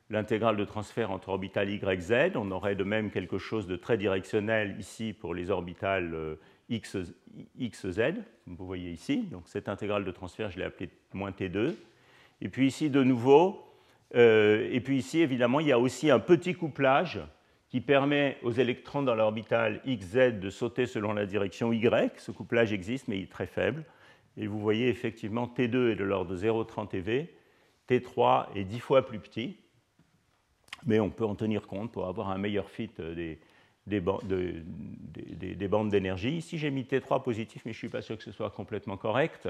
[0.09, 2.31] l'intégrale de transfert entre orbitales YZ.
[2.35, 6.37] On aurait de même quelque chose de très directionnel ici pour les orbitales
[6.69, 8.01] XZ,
[8.43, 9.23] comme vous voyez ici.
[9.31, 11.75] Donc cette intégrale de transfert, je l'ai appelée moins T2.
[12.41, 13.67] Et puis ici, de nouveau,
[14.15, 17.19] euh, et puis ici, évidemment, il y a aussi un petit couplage
[17.77, 22.19] qui permet aux électrons dans l'orbital XZ de sauter selon la direction Y.
[22.19, 23.85] Ce couplage existe, mais il est très faible.
[24.35, 27.27] Et vous voyez effectivement T2 est de l'ordre de 0,30 eV,
[27.87, 29.57] T3 est 10 fois plus petit,
[30.87, 33.37] mais on peut en tenir compte pour avoir un meilleur fit des,
[33.85, 34.01] des,
[35.55, 36.35] des bandes d'énergie.
[36.35, 38.97] Ici, j'ai mis T3 positif, mais je ne suis pas sûr que ce soit complètement
[38.97, 39.47] correct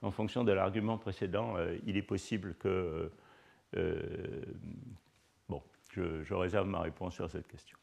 [0.00, 3.10] en fonction de l'argument précédent, euh, il est possible que...
[3.76, 4.00] Euh,
[5.98, 7.76] euh, je, réserve ma réponse sur cette question.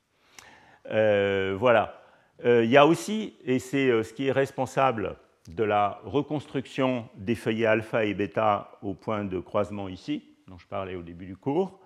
[1.58, 2.02] voilà.
[2.44, 5.16] il y a aussi, et c'est ce qui est responsable
[5.50, 10.68] de la reconstruction des feuillets alpha et bêta au point de croisement ici, dont je
[10.68, 11.80] parlais au début du cours,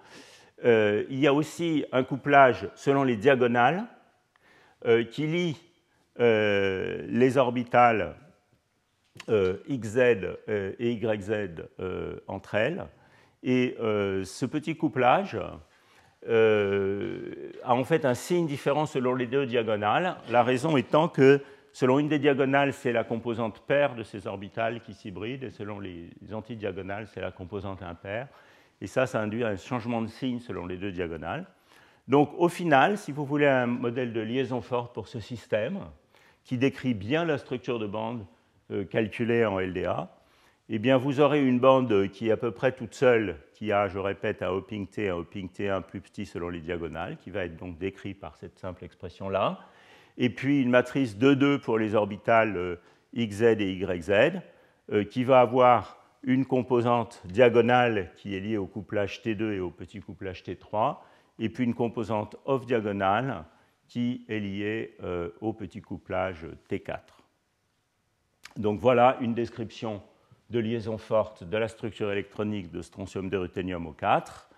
[0.63, 3.85] il y a aussi un couplage selon les diagonales
[5.11, 5.61] qui lie
[6.17, 8.15] les orbitales
[9.27, 9.97] XZ
[10.47, 11.31] et YZ
[12.27, 12.85] entre elles.
[13.43, 15.37] Et ce petit couplage
[16.29, 21.41] a en fait un signe différent selon les deux diagonales, la raison étant que
[21.73, 25.79] selon une des diagonales, c'est la composante paire de ces orbitales qui s'hybrident, et selon
[25.79, 28.27] les antidiagonales, c'est la composante impaire.
[28.81, 31.45] Et ça, ça induit un changement de signe selon les deux diagonales.
[32.07, 35.79] Donc au final, si vous voulez un modèle de liaison forte pour ce système,
[36.43, 38.25] qui décrit bien la structure de bande
[38.71, 40.09] euh, calculée en LDA,
[40.69, 43.87] eh bien vous aurez une bande qui est à peu près toute seule, qui a,
[43.87, 47.43] je répète, un hopping T, un hopping T1 plus petit selon les diagonales, qui va
[47.43, 49.59] être donc décrit par cette simple expression-là,
[50.19, 52.75] et puis une matrice 2-2 pour les orbitales euh,
[53.15, 54.11] XZ et YZ,
[54.91, 59.71] euh, qui va avoir une composante diagonale qui est liée au couplage T2 et au
[59.71, 60.97] petit couplage T3,
[61.39, 63.45] et puis une composante off-diagonale
[63.87, 66.99] qui est liée euh, au petit couplage T4.
[68.55, 70.03] Donc voilà une description
[70.49, 74.49] de liaison forte de la structure électronique de strontium de ruthénium au 4.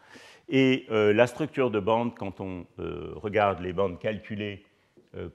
[0.49, 4.65] Et euh, la structure de bande, quand on euh, regarde les bandes calculées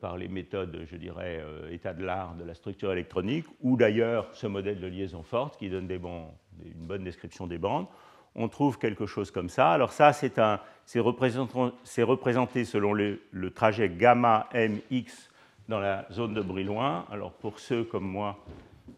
[0.00, 4.46] par les méthodes, je dirais, état de l'art de la structure électronique, ou d'ailleurs ce
[4.46, 7.88] modèle de liaison forte qui donne une bonne description des bandes,
[8.34, 9.70] on trouve quelque chose comme ça.
[9.72, 13.20] Alors ça, c'est représenté, selon le,
[13.54, 15.30] trajet gamma mx
[15.68, 17.06] dans la zone de Brillouin.
[17.10, 18.44] Alors pour ceux comme moi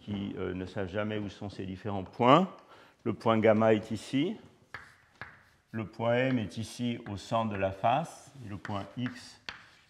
[0.06, 2.48] qui euh, ne savent jamais où sont ces différents points,
[3.02, 4.36] le point gamma est ici,
[5.72, 9.42] le point m est ici au centre de la face, le point x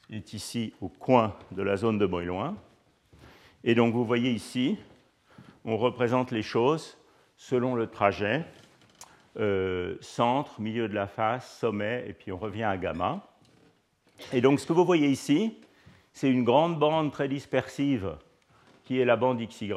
[0.08, 2.56] est ici au coin de la zone de Brillouin.
[3.62, 4.78] Et donc vous voyez ici,
[5.66, 6.96] on représente les choses
[7.36, 8.46] selon le trajet
[9.38, 13.20] euh, centre, milieu de la face, sommet, et puis on revient à gamma.
[14.32, 15.58] Et donc ce que vous voyez ici,
[16.14, 18.16] c'est une grande bande très dispersive
[18.86, 19.72] qui est la bande XY,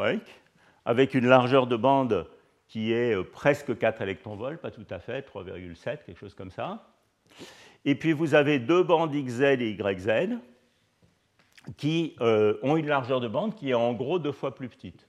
[0.85, 2.27] avec une largeur de bande
[2.67, 6.87] qui est euh, presque 4 électronvolts, pas tout à fait, 3,7, quelque chose comme ça.
[7.83, 10.37] Et puis vous avez deux bandes XZ et YZ
[11.75, 15.07] qui euh, ont une largeur de bande qui est en gros deux fois plus petite.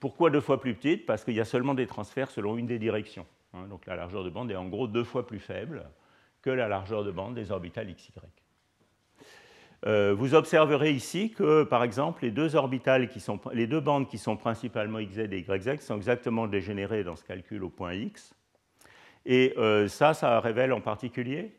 [0.00, 1.06] Pourquoi deux fois plus petite?
[1.06, 3.26] Parce qu'il y a seulement des transferts selon une des directions.
[3.52, 5.84] Hein, donc la largeur de bande est en gros deux fois plus faible
[6.42, 8.12] que la largeur de bande des orbitales XY.
[9.84, 14.08] Euh, vous observerez ici que, par exemple, les deux orbitales qui sont, les deux bandes
[14.08, 18.34] qui sont principalement XZ et YZ sont exactement dégénérées dans ce calcul au point X.
[19.26, 21.52] Et euh, ça, ça révèle en particulier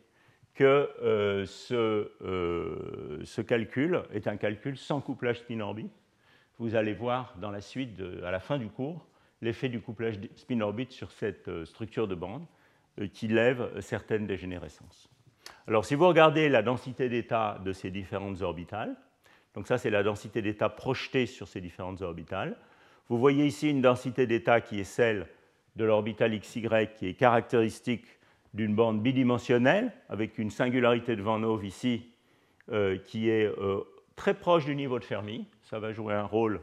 [0.55, 5.93] que euh, ce, calcul est un calcul sans couplage spin-orbite.
[6.57, 9.05] Vous allez voir dans la suite, à la fin du cours,
[9.43, 12.47] l'effet du couplage spin-orbite sur cette structure de bande
[13.13, 15.07] qui lève certaines dégénérescences.
[15.67, 18.95] Alors, si vous regardez la densité d'état de ces différentes orbitales,
[19.53, 22.57] donc ça c'est la densité d'état projetée sur ces différentes orbitales,
[23.09, 25.27] vous voyez ici une densité d'état qui est celle
[25.75, 28.05] de l'orbitale XY qui est caractéristique
[28.53, 32.11] d'une bande bidimensionnelle avec une singularité de Van Hove ici
[32.71, 33.49] euh, qui est
[34.15, 35.47] très proche du niveau de Fermi.
[35.63, 36.61] Ça va jouer un rôle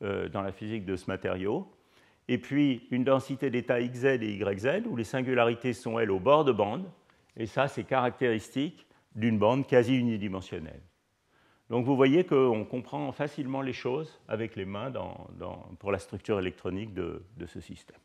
[0.00, 1.70] dans la physique de ce matériau
[2.30, 6.44] et puis une densité d'état XZ et YZ, où les singularités sont, elles, au bord
[6.44, 6.84] de bande,
[7.36, 10.82] et ça, c'est caractéristique d'une bande quasi unidimensionnelle.
[11.70, 14.92] Donc vous voyez qu'on comprend facilement les choses avec les mains
[15.78, 17.98] pour la structure électronique de, ce système.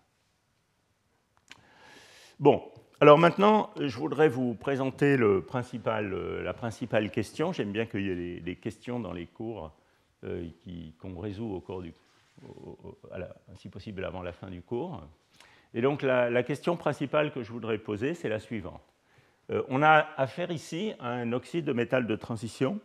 [2.40, 2.62] Bon,
[3.02, 7.54] alors maintenant, je voudrais vous présenter la principale question.
[7.54, 9.72] J'aime bien qu'il y ait des, questions dans les cours
[10.24, 10.48] euh,
[11.00, 11.84] qu'on résout au cours
[13.56, 15.02] si possible avant la fin du cours.
[15.74, 18.95] Et donc la, question principale que je voudrais poser, c'est la suivante.
[19.52, 22.80] Euh, on a affaire ici à un oxyde de métal de transition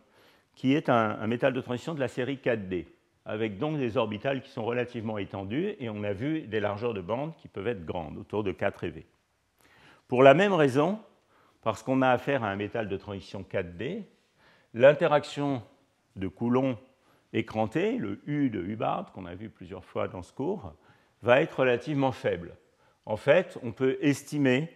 [0.55, 2.85] qui est un, métal de transition de la série 4D,
[3.25, 7.01] avec donc des orbitales qui sont relativement étendues, et on a vu des largeurs de
[7.01, 9.05] bande qui peuvent être grandes, autour de 4 eV.
[10.07, 10.99] Pour la même raison,
[11.61, 14.03] parce qu'on a affaire à un métal de transition 4D,
[14.73, 15.63] l'interaction
[16.15, 16.77] de Coulomb
[17.33, 20.73] écranté, le U de Hubbard, qu'on a vu plusieurs fois dans ce cours,
[21.21, 22.55] va être relativement faible.
[23.05, 24.69] En fait, on peut estimer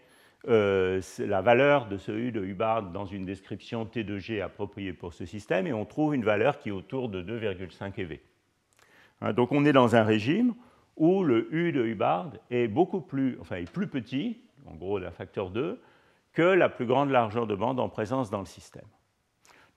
[0.48, 5.26] euh, la valeur de ce U de Hubbard dans une description T2G appropriée pour ce
[5.26, 8.20] système et on trouve une valeur qui est autour de 2,5 eV.
[9.22, 10.54] Hein, donc on est dans un régime
[10.98, 15.12] où le U de Hubbard est beaucoup plus, enfin, est plus petit, en gros d'un
[15.12, 15.82] facteur 2,
[16.34, 18.86] que la plus grande largeur de bande en présence dans le système.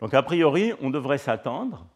[0.01, 1.87] Donc a priori, on devrait s'attendre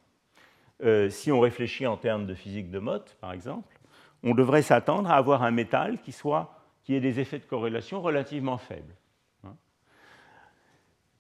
[0.82, 3.78] euh, si on réfléchit en termes de physique de Mott, par exemple,
[4.24, 8.01] on devrait s'attendre à avoir un métal qui, soit, qui ait des effets de corrélation
[8.01, 8.95] relativement faibles.
[9.45, 9.55] Hein.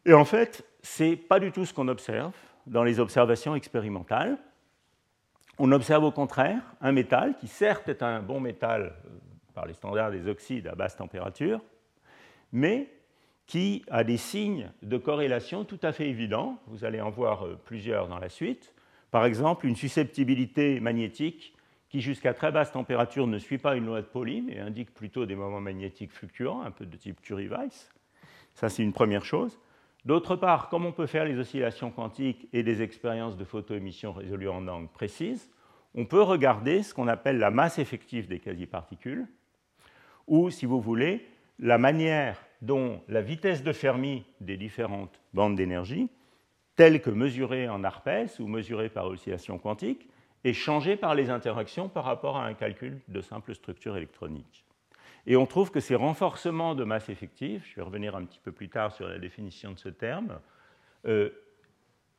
[0.04, 2.34] Et en fait, ce n'est pas du tout ce qu'on observe
[2.66, 4.38] dans les observations expérimentales.
[5.58, 9.08] on observe au contraire un métal qui certes est un bon métal euh,
[9.54, 11.60] par les standards des oxydes à basse température,
[12.52, 12.88] mais
[13.46, 16.58] qui a des signes de corrélation tout à fait évidents.
[16.68, 18.74] Vous allez en voir euh, plusieurs dans la suite.
[19.10, 21.54] Par exemple, une susceptibilité magnétique
[21.92, 25.26] qui, jusqu'à très basse température, ne suit pas une loi de Pauli, mais indique plutôt
[25.26, 27.92] des moments magnétiques fluctuants, un peu de type Curie-Weiss.
[28.54, 29.60] Ça, c'est une première chose.
[30.06, 34.48] D'autre part, comme on peut faire les oscillations quantiques et des expériences de photoémission résolues
[34.48, 35.50] en angle précises,
[35.94, 39.26] on peut regarder ce qu'on appelle la masse effective des quasi-particules,
[40.26, 41.28] ou, si vous voulez,
[41.58, 46.08] la manière dont la vitesse de Fermi des différentes bandes d'énergie,
[46.74, 50.08] telle que mesurée en ARPES ou mesurée par oscillation quantique,
[50.44, 54.64] est changée par les interactions par rapport à un calcul de simple structure électronique.
[55.26, 58.50] Et on trouve que ces renforcements de masse effective, je vais revenir un petit peu
[58.50, 60.40] plus tard sur la définition de ce terme,
[61.06, 61.30] euh,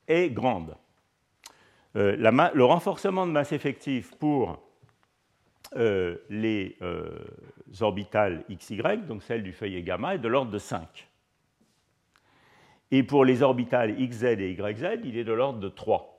[0.07, 0.75] est grande.
[1.95, 4.61] Euh, le renforcement de masse effective pour
[5.75, 6.77] euh, les
[7.81, 11.09] orbitales XY, donc celle du feuillet gamma, est de l'ordre de 5.
[12.91, 16.12] Et pour les orbitales XZ et YZ, il est de l'ordre de 3.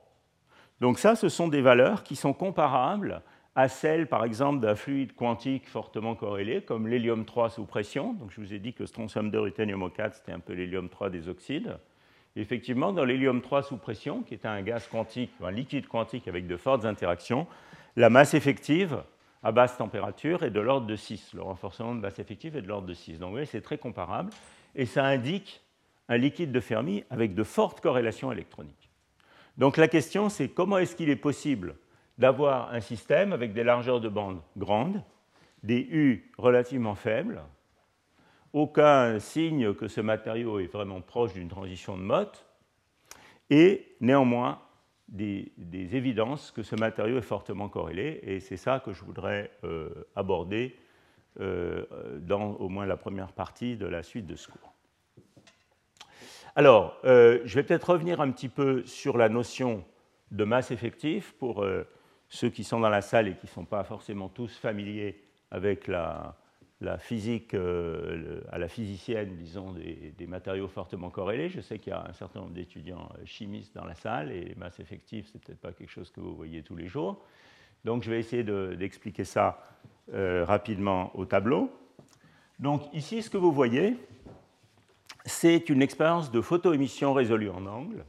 [0.81, 3.21] Donc ça, ce sont des valeurs qui sont comparables
[3.55, 8.13] à celle, par exemple, d'un fluide quantique fortement corrélé, comme l'hélium 3 sous pression.
[8.13, 11.09] Donc, je vous ai dit que strontium 2 ruthénium 4 c'était un peu l'hélium 3
[11.09, 11.77] des oxydes.
[12.35, 16.47] effectivement, dans l'hélium 3 sous pression, qui est un gaz quantique, un liquide quantique avec
[16.47, 17.47] de fortes interactions,
[17.95, 19.01] la masse effective
[19.41, 21.33] à basse température est de l'ordre de 6.
[21.33, 23.19] Le renforcement de masse effective est de l'ordre de 6.
[23.19, 24.31] Donc, vous voyez, c'est très comparable.
[24.75, 25.61] Et ça indique
[26.09, 28.84] un liquide de Fermi avec de fortes corrélations électroniques.
[29.57, 31.75] Donc, la question, c'est comment est-ce qu'il est possible
[32.17, 35.01] d'avoir un système avec des largeurs de bande grandes,
[35.63, 37.41] des U relativement faibles,
[38.53, 42.45] aucun signe que ce matériau est vraiment proche d'une transition de Mott,
[43.49, 44.61] et néanmoins
[45.07, 45.51] des,
[45.95, 50.75] évidences que ce matériau est fortement corrélé, et c'est ça que je voudrais euh, aborder
[51.39, 51.85] euh,
[52.19, 54.74] dans au moins la première partie de la suite de ce cours.
[56.55, 59.83] Alors, euh, je vais peut-être revenir un petit peu sur la notion
[60.31, 61.65] de masse effective pour
[62.29, 65.87] ceux qui sont dans la salle et qui ne sont pas forcément tous familiers avec
[65.87, 66.35] la,
[66.99, 71.49] physique, euh, à la physicienne, disons, des, matériaux fortement corrélés.
[71.49, 74.41] Je sais qu'il y a un certain nombre d'étudiants euh, chimistes dans la salle et
[74.41, 77.23] les masses effectives, ce n'est peut-être pas quelque chose que vous voyez tous les jours.
[77.85, 79.61] Donc je vais essayer d'expliquer ça
[80.13, 81.71] euh, rapidement au tableau.
[82.59, 83.95] Donc ici, ce que vous voyez,
[85.25, 88.05] c'est une expérience de photoémission résolue en angle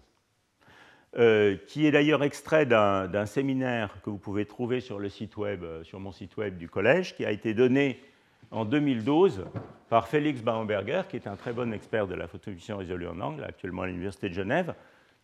[1.18, 5.64] euh, qui est d'ailleurs extrait d'un séminaire que vous pouvez trouver sur le site web,
[5.64, 8.02] euh, sur mon site web du collège, qui a été donné
[8.50, 9.46] en 2012
[9.88, 13.44] par Félix Baumberger, qui est un très bon expert de la photoémission résolue en angle,
[13.44, 14.74] actuellement à l'Université de Genève,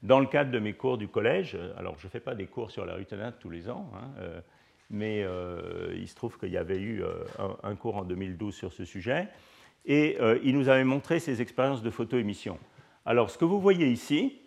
[0.03, 1.59] dans le cadre de mes cours du collège.
[1.77, 4.41] Alors, je ne fais pas des cours sur la rutenate tous les ans, hein, euh,
[4.89, 5.27] mais
[5.95, 7.03] il se trouve qu'il y avait eu
[7.63, 9.29] un, cours en 2012 sur ce sujet,
[9.85, 12.59] et il nous avait montré ses expériences de photoémission.
[13.05, 14.39] Alors, ce que vous voyez ici,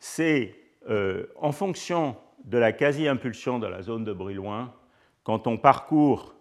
[0.00, 0.54] c'est
[0.88, 4.72] euh, en fonction de la quasi-impulsion de la zone de Brillouin,
[5.22, 6.34] quand on parcourt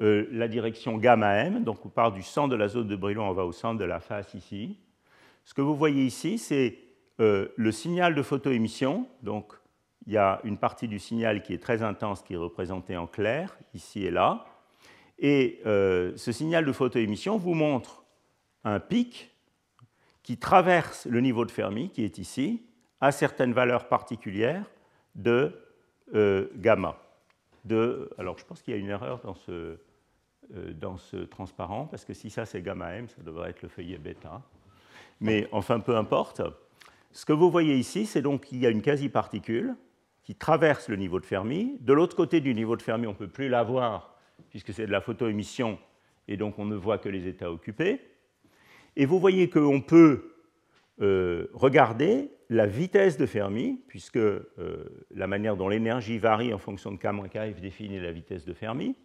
[0.00, 3.26] euh, la direction gamma m, donc on part du centre de la zone de Brillouin,
[3.26, 4.78] on va au centre de la face ici.
[5.44, 6.78] Ce que vous voyez ici, c'est
[7.20, 9.06] euh, le signal de photoémission.
[9.22, 9.54] Donc
[10.06, 13.06] il y a une partie du signal qui est très intense, qui est représentée en
[13.06, 14.44] clair, ici et là.
[15.18, 18.04] Et ce signal de photoémission vous montre
[18.64, 19.30] un pic
[20.22, 22.66] qui traverse le niveau de Fermi, qui est ici,
[23.00, 24.64] à certaines valeurs particulières
[25.14, 25.52] de
[26.14, 26.96] euh, gamma.
[27.64, 29.78] De, alors je pense qu'il y a une erreur dans ce,
[30.54, 33.68] euh, dans ce transparent, parce que si ça c'est gamma m, ça devrait être le
[33.68, 34.42] feuillet bêta.
[35.20, 36.42] Mais enfin, peu importe.
[37.12, 39.76] Ce que vous voyez ici, c'est donc qu'il y a une quasi-particule
[40.24, 41.78] qui traverse le niveau de Fermi.
[41.80, 44.15] De l'autre côté du niveau de Fermi, on ne peut plus la voir,
[44.50, 45.78] puisque c'est de la photoémission,
[46.28, 48.00] et donc on ne voit que les états occupés.
[48.96, 50.34] Et vous voyez qu'on peut
[51.00, 54.44] euh, regarder la vitesse de Fermi, puisque euh,
[55.10, 58.96] la manière dont l'énergie varie en fonction de K-Kf définit la vitesse de Fermi,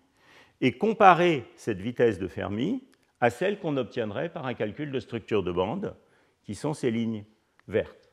[0.61, 2.83] et comparer cette vitesse de Fermi
[3.19, 5.95] à celle qu'on obtiendrait par un calcul de structure de bande,
[6.43, 7.23] qui sont ces lignes
[7.67, 8.11] vertes.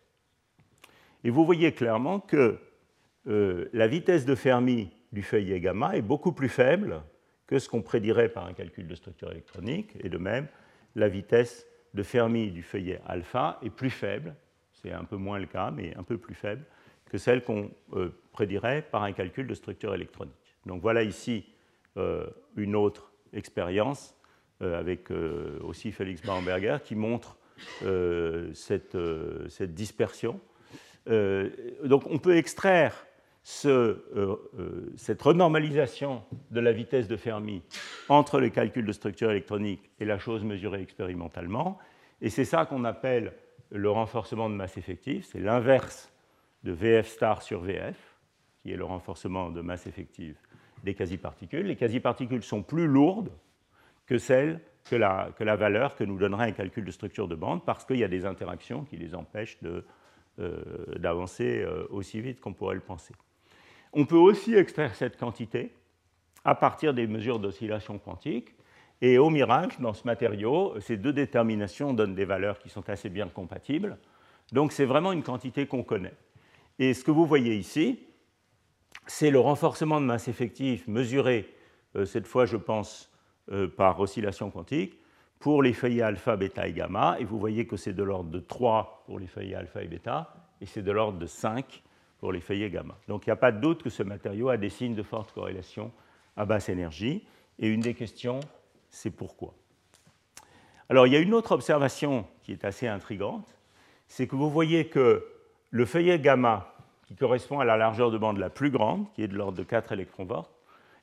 [1.25, 2.59] Et vous voyez clairement que
[3.27, 7.03] euh, la vitesse de Fermi du feuillet gamma est beaucoup plus faible
[7.47, 10.49] que ce qu'on prédirait par un calcul de structure électronique, et de même,
[10.95, 14.35] la vitesse de Fermi du feuillet alpha est plus faible
[14.83, 16.65] c'est un peu moins le cas, mais un peu plus faible
[17.07, 20.57] que celle qu'on euh, prédirait par un calcul de structure électronique.
[20.67, 21.47] Donc voilà ici
[21.97, 24.15] euh, une autre expérience
[24.63, 25.11] euh, avec
[25.63, 27.37] aussi Félix Baumberger qui montre
[28.53, 28.97] cette,
[29.49, 30.41] cette, dispersion.
[31.07, 33.08] donc on peut extraire
[34.96, 37.62] cette renormalisation de la vitesse de Fermi
[38.11, 41.78] entre les calculs de structure électronique et la chose mesurée expérimentalement.
[42.20, 43.32] Et c'est ça qu'on appelle
[43.70, 45.24] le renforcement de masse effective.
[45.24, 46.12] C'est l'inverse
[46.62, 47.96] de VF star sur VF,
[48.59, 50.36] qui est le renforcement de masse effective
[50.84, 51.66] des quasi-particules.
[51.66, 53.32] Les quasi-particules sont plus lourdes
[54.05, 57.86] que celles que la, valeur que nous donnerait un calcul de structure de bande parce
[57.86, 59.82] qu'il y a des interactions qui les empêchent euh,
[60.99, 63.14] d'avancer euh, aussi vite qu'on pourrait le penser.
[63.93, 65.72] On peut aussi extraire cette quantité
[66.45, 68.55] à partir des mesures d'oscillation quantique.
[69.01, 73.09] Et au miracle, dans ce matériau, ces deux déterminations donnent des valeurs qui sont assez
[73.09, 73.97] bien compatibles.
[74.53, 76.14] Donc c'est vraiment une quantité qu'on connaît.
[76.78, 78.01] Et ce que vous voyez ici,
[79.07, 81.55] c'est le renforcement de masse effective mesuré,
[81.97, 83.11] euh, cette fois je pense
[83.51, 84.99] euh, par oscillation quantique,
[85.39, 87.16] pour les feuillets alpha, bêta et gamma.
[87.20, 90.34] Et vous voyez que c'est de l'ordre de 3 pour les feuillets alpha et bêta,
[90.61, 91.82] et c'est de l'ordre de 5
[92.19, 92.97] pour les feuillets gamma.
[93.09, 95.33] Donc il n'y a pas de doute que ce matériau a des signes de forte
[95.33, 95.93] corrélation
[96.37, 97.25] à basse énergie.
[97.59, 98.41] Et une des questions,
[98.91, 99.55] c'est pourquoi.
[100.89, 103.55] Alors il y a une autre observation qui est assez intrigante,
[104.07, 105.27] c'est que vous voyez que
[105.71, 106.75] le feuillet gamma,
[107.07, 109.62] qui correspond à la largeur de bande la plus grande, qui est de l'ordre de
[109.62, 110.49] 4 électronvolts,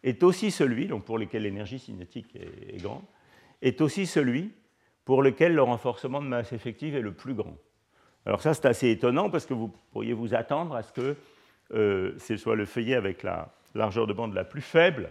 [0.04, 3.04] est aussi celui, pour lequel l'énergie cinétique est, grande,
[3.62, 4.52] est aussi celui
[5.04, 7.56] pour lequel le renforcement de masse effective est le plus grand.
[8.26, 11.16] Alors ça, c'est assez étonnant parce que vous pourriez vous attendre à ce que
[11.74, 15.10] euh, ce soit le feuillet avec la largeur de bande la plus faible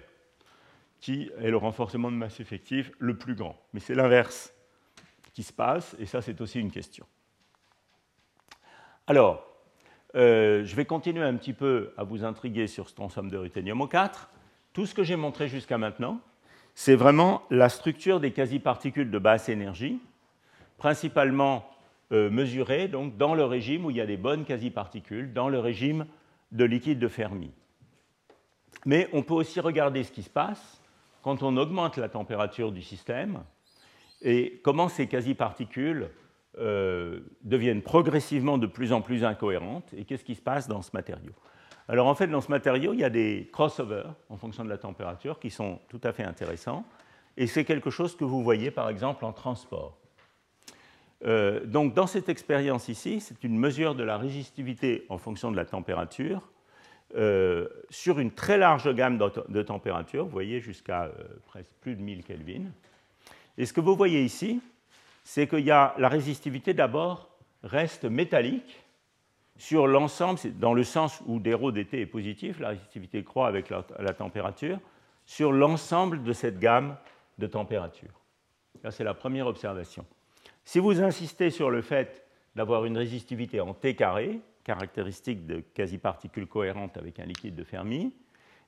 [1.01, 3.57] qui est le renforcement de masse effective le plus grand.
[3.75, 4.55] Mais c'est l'inverse
[5.35, 7.05] qui se passe, et ça, c'est aussi une question.
[9.07, 9.47] Alors,
[10.15, 13.83] euh, je vais continuer un petit peu à vous intriguer sur cet ensemble de ruthénium
[13.83, 14.31] au 4.
[14.73, 16.21] Tout ce que j'ai montré jusqu'à maintenant,
[16.75, 20.01] c'est vraiment la structure des quasi-particules de basse énergie,
[20.79, 21.69] principalement
[22.31, 26.07] mesurée donc, dans le régime où il y a des bonnes quasi-particules, dans le régime
[26.53, 27.51] de liquide de Fermi.
[28.87, 30.81] Mais on peut aussi regarder ce qui se passe
[31.23, 33.43] quand on augmente la température du système
[34.23, 36.11] et comment ces quasi-particules
[36.59, 40.91] euh, deviennent progressivement de plus en plus incohérentes et qu'est-ce qui se passe dans ce
[40.93, 41.33] matériau.
[41.89, 44.79] Alors en fait, dans ce matériau, il y a des crossovers en fonction de la
[44.79, 46.85] température qui sont tout à fait intéressants
[47.37, 49.99] et c'est quelque chose que vous voyez par exemple en transport.
[51.25, 55.57] Euh, donc dans cette expérience ici, c'est une mesure de la résistivité en fonction de
[55.57, 56.51] la température
[57.17, 61.11] euh, sur une très large gamme de, températures, vous voyez jusqu'à
[61.47, 62.65] presque plus de 1000 Kelvin.
[63.57, 64.61] Et ce que vous voyez ici,
[65.23, 67.31] c'est que la résistivité d'abord
[67.63, 68.85] reste métallique
[69.57, 73.71] sur l'ensemble, dans le sens où d rho dt est positif, la résistivité croît avec
[73.71, 74.81] la, température,
[75.27, 76.97] sur l'ensemble de cette gamme
[77.39, 78.21] de températures.
[78.83, 80.05] Ça, c'est la première observation.
[80.65, 86.47] Si vous insistez sur le fait d'avoir une résistivité en T carré, caractéristique de quasi-particules
[86.47, 88.15] cohérentes avec un liquide de Fermi,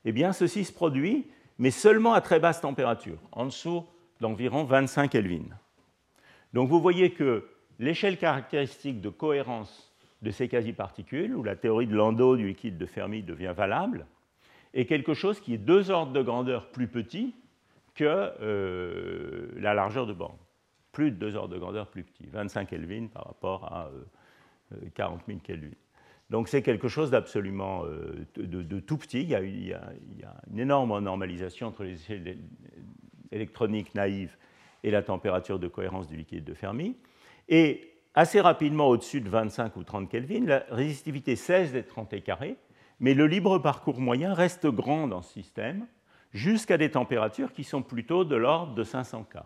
[0.05, 1.27] eh bien, ceci se produit,
[1.59, 3.85] mais seulement à très basse température, en dessous
[4.21, 5.49] d'environ 25 Kelvin.
[6.53, 9.93] Donc vous voyez que l'échelle caractéristique de cohérence
[10.23, 14.07] de ces quasi-particules, où la théorie de Landau du liquide de Fermi devient valable,
[14.75, 17.35] est quelque chose qui est deux ordres de grandeur plus petit
[17.95, 20.37] que euh, la largeur de bande.
[20.97, 23.91] Plus de deux ordres de grandeur plus petit, 25 Kelvin par rapport à
[24.95, 25.75] 40 euh, 000 Kelvin.
[26.31, 29.21] Donc c'est quelque chose d'absolument euh, de, tout petit.
[29.21, 29.83] Il y, a, il y, a,
[30.51, 32.39] une énorme normalisation entre les échelles
[33.31, 34.39] électroniques naïves
[34.85, 36.97] et la température de cohérence du liquide de Fermi.
[37.51, 42.57] Et assez rapidement, au-dessus de 25 ou 30 Kelvin, la résistivité cesse d'être 30 carré,
[43.01, 45.87] mais le libre parcours moyen reste grand dans ce système,
[46.33, 49.41] jusqu'à des températures qui sont plutôt de l'ordre de 500 K.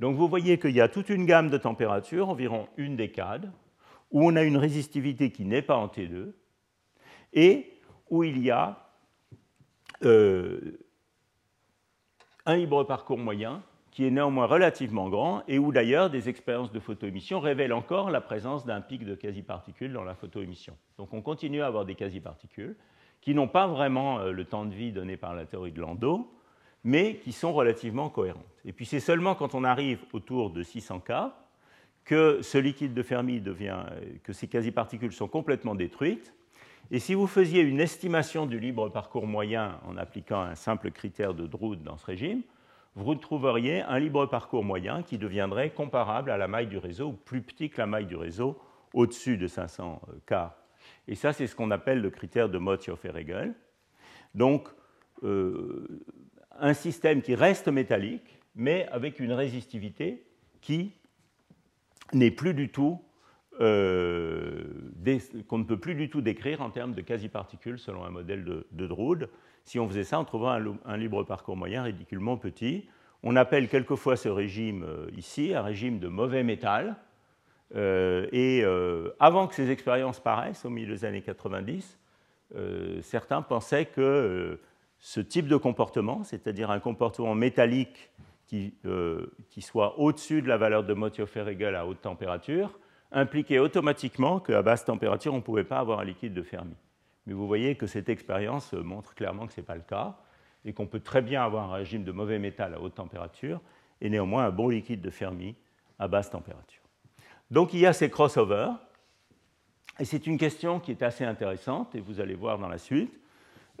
[0.00, 3.50] Donc vous voyez qu'il y a toute une gamme de températures, environ une décade,
[4.10, 6.32] où on a une résistivité qui n'est pas en T2,
[7.32, 7.72] et
[8.10, 8.92] où il y a
[10.04, 10.78] euh,
[12.44, 16.80] un libre parcours moyen qui est néanmoins relativement grand et où d'ailleurs des expériences de
[16.80, 20.76] photoémission révèlent encore la présence d'un pic de quasi-particules dans la photoémission.
[20.98, 22.76] Donc on continue à avoir des quasi-particules
[23.22, 26.30] qui n'ont pas vraiment euh, le temps de vie donné par la théorie de Landau,
[26.86, 28.62] mais qui sont relativement cohérentes.
[28.64, 31.12] Et puis c'est seulement quand on arrive autour de 600 K
[32.04, 36.32] que ce liquide de Fermi devient, euh, que ces quasi-particules sont complètement détruites.
[36.92, 41.34] Et si vous faisiez une estimation du libre parcours moyen en appliquant un simple critère
[41.34, 42.42] de Drude dans ce régime,
[42.94, 47.12] vous retrouveriez un libre parcours moyen qui deviendrait comparable à la maille du réseau, ou
[47.14, 48.56] plus petit que la maille du réseau,
[48.94, 50.34] au-dessus de 500 K.
[51.08, 53.54] Et ça, c'est ce qu'on appelle le critère de Motioff-Regel.
[54.36, 54.68] Donc,
[55.24, 56.04] euh,
[56.60, 60.24] un système qui reste métallique, mais avec une résistivité
[60.60, 60.92] qui
[62.12, 63.00] n'est plus du tout
[63.60, 64.64] euh,
[65.48, 68.66] qu'on ne peut plus du tout décrire en termes de quasi-particules selon un modèle de,
[68.70, 69.30] de Drude.
[69.64, 72.86] Si on faisait ça, on trouverait un, libre parcours moyen ridiculement petit.
[73.22, 76.96] On appelle quelquefois ce régime euh, ici un régime de mauvais métal.
[77.74, 78.62] Euh, et
[79.18, 81.98] avant que ces expériences paraissent, au milieu des années 90,
[83.00, 84.60] certains pensaient que
[84.98, 88.10] ce type de comportement, c'est-à-dire un comportement métallique
[88.46, 88.74] qui,
[89.50, 92.78] qui soit au-dessus de la valeur de Mottiofer-Hegel à haute température,
[93.12, 96.74] impliquait automatiquement qu'à basse température, on ne pouvait pas avoir un liquide de Fermi.
[97.26, 100.16] Mais vous voyez que cette expérience montre clairement que ce n'est pas le cas
[100.64, 103.60] et qu'on peut très bien avoir un régime de mauvais métal à haute température
[104.00, 105.56] et néanmoins un bon liquide de Fermi
[105.98, 106.82] à basse température.
[107.50, 108.72] Donc il y a ces crossovers
[109.98, 113.12] et c'est une question qui est assez intéressante et vous allez voir dans la suite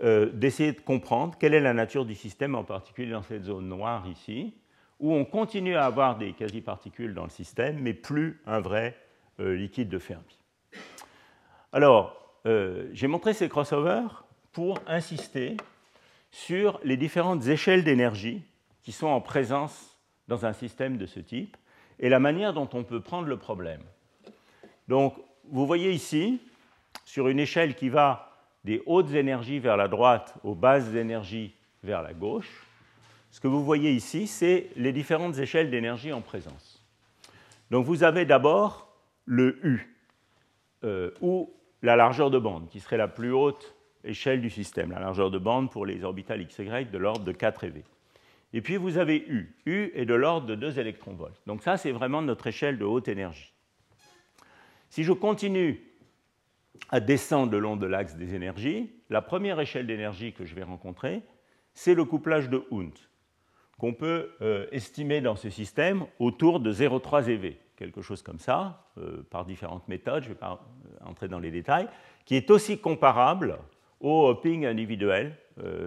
[0.02, 3.68] euh, d'essayer de comprendre quelle est la nature du système, en particulier dans cette zone
[3.68, 4.54] noire ici,
[5.00, 8.96] où on continue à avoir des quasi-particules dans le système, mais plus un vrai
[9.40, 10.38] euh, liquide de Fermi.
[11.72, 12.16] Alors,
[12.46, 15.56] euh, j'ai montré ces crossovers pour insister
[16.30, 18.42] sur les différentes échelles d'énergie
[18.82, 21.56] qui sont en présence dans un système de ce type
[21.98, 23.82] et la manière dont on peut prendre le problème.
[24.88, 25.16] Donc,
[25.50, 26.40] vous voyez ici,
[27.04, 28.35] sur une échelle qui va
[28.66, 31.54] des hautes énergies vers la droite aux basses énergies
[31.84, 32.66] vers la gauche,
[33.30, 36.84] ce que vous voyez ici, c'est les différentes échelles d'énergie en présence.
[37.70, 38.92] Donc, vous avez d'abord
[39.24, 39.96] le U,
[40.82, 44.98] euh, où la largeur de bande, qui serait la plus haute échelle du système, la
[44.98, 47.84] largeur de bande pour les orbitales XY de l'ordre de 4 eV.
[48.52, 49.54] Et puis vous avez U.
[49.66, 51.40] U est de l'ordre de 2 électronvolts.
[51.46, 53.52] Donc ça, c'est vraiment notre échelle de haute énergie.
[54.90, 55.85] Si je continue
[56.90, 60.62] à descendre le long de l'axe des énergies, la première échelle d'énergie que je vais
[60.62, 61.22] rencontrer,
[61.74, 62.94] c'est le couplage de Hund,
[63.78, 68.86] qu'on peut euh, estimer dans ce système autour de 0,3 eV quelque chose comme ça,
[68.96, 71.88] euh, par différentes méthodes, je ne vais pas euh, entrer dans les détails,
[72.24, 73.58] qui est aussi comparable
[74.00, 75.36] au hopping individuel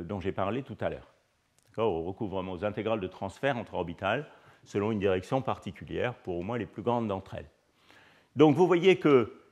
[0.06, 1.08] dont j'ai parlé tout à l'heure,
[1.78, 4.28] au recouvrement, aux intégrales de transfert entre orbitales,
[4.64, 7.50] selon une direction particulière, pour au moins les plus grandes d'entre elles.
[8.36, 8.98] Donc vous voyez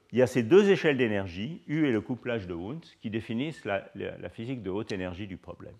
[0.08, 3.66] qu'il y a ces deux échelles d'énergie, U et le couplage de Hund, qui définissent
[3.66, 5.76] la, physique de haute énergie du problème.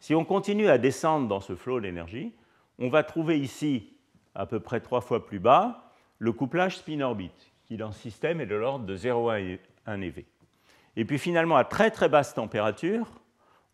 [0.00, 2.32] Si on continue à descendre dans ce flot d'énergie,
[2.78, 3.96] on va trouver ici
[4.34, 8.46] à peu près trois fois plus bas, le couplage spin-orbite, qui dans ce système est
[8.46, 10.24] de l'ordre de 0,1 eV.
[10.96, 13.20] Et puis finalement, à très très basse température,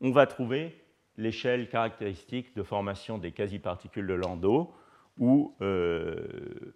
[0.00, 0.74] on va trouver
[1.16, 4.74] l'échelle caractéristique de formation des quasi-particules de Landau,
[5.18, 6.74] où, euh,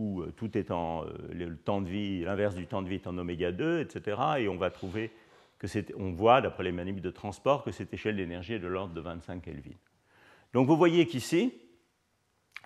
[0.00, 2.94] où euh, tout est en euh, le temps de vie, l'inverse du temps de vie
[2.94, 4.18] est en oméga 2, etc.
[4.38, 5.10] Et on va trouver
[5.58, 5.66] que
[5.98, 9.00] on voit, d'après les manips de transport, que cette échelle d'énergie est de l'ordre de
[9.00, 9.76] 25 Kelvin.
[10.54, 11.52] Donc vous voyez qu'ici,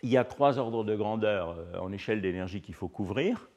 [0.04, 3.48] il y a trois ordres de grandeur euh, en échelle d'énergie qu'il faut couvrir.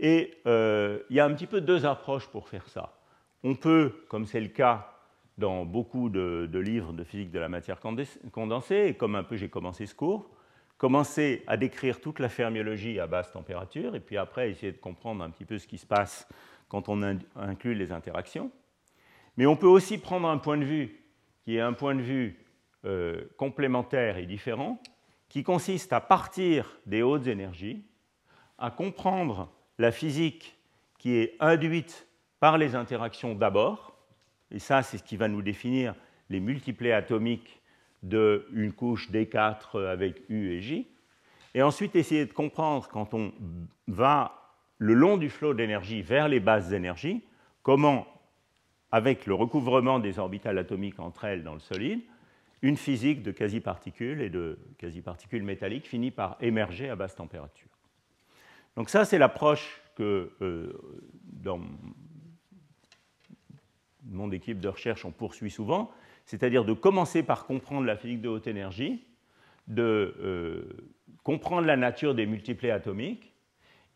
[0.00, 3.00] Et il y a un petit peu deux approches pour faire ça.
[3.42, 4.94] On peut, comme c'est le cas
[5.38, 9.48] dans beaucoup de, livres de physique de la matière condensée, et comme un peu j'ai
[9.48, 10.30] commencé ce cours,
[10.78, 15.22] commencer à décrire toute la fermiologie à basse température, et puis après essayer de comprendre
[15.22, 16.26] un petit peu ce qui se passe
[16.68, 17.02] quand on
[17.36, 18.50] inclut les interactions.
[19.36, 21.04] Mais on peut aussi prendre un point de vue
[21.44, 22.38] qui est un point de vue
[22.84, 24.80] euh, complémentaire et différent,
[25.28, 27.84] qui consiste à partir des hautes énergies,
[28.56, 30.56] à comprendre la physique
[30.98, 32.06] qui est induite
[32.40, 33.96] par les interactions d'abord,
[34.50, 35.94] et ça c'est ce qui va nous définir
[36.30, 37.57] les multiplets atomiques
[38.02, 40.88] d'une couche D4 avec U et J,
[41.54, 43.32] et ensuite essayer de comprendre quand on
[43.86, 44.38] va
[44.78, 47.22] le long du flot d'énergie vers les basses énergies,
[47.62, 48.06] comment,
[48.92, 52.00] avec le recouvrement des orbitales atomiques entre elles dans le solide,
[52.62, 57.68] une physique de quasi-particules et de quasi-particules métalliques finit par émerger à basse température.
[58.76, 60.72] Donc ça, c'est l'approche que euh,
[61.24, 61.60] dans
[64.04, 65.90] mon équipe de recherche, on poursuit souvent,
[66.28, 69.02] c'est-à-dire de commencer par comprendre la physique de haute énergie,
[69.66, 70.92] de euh,
[71.24, 73.32] comprendre la nature des multiplets atomiques,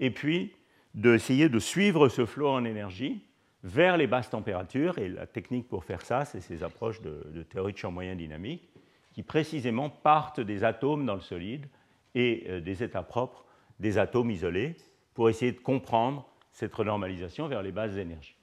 [0.00, 0.54] et puis
[0.94, 3.22] d'essayer de suivre ce flot en énergie
[3.64, 4.96] vers les basses températures.
[4.96, 8.66] Et la technique pour faire ça, c'est ces approches de, théorie de champ moyen dynamique
[9.12, 11.66] qui précisément partent des atomes dans le solide
[12.14, 13.44] et euh, des états propres
[13.78, 14.74] des atomes isolés
[15.12, 18.36] pour essayer de comprendre cette renormalisation vers les basses énergies.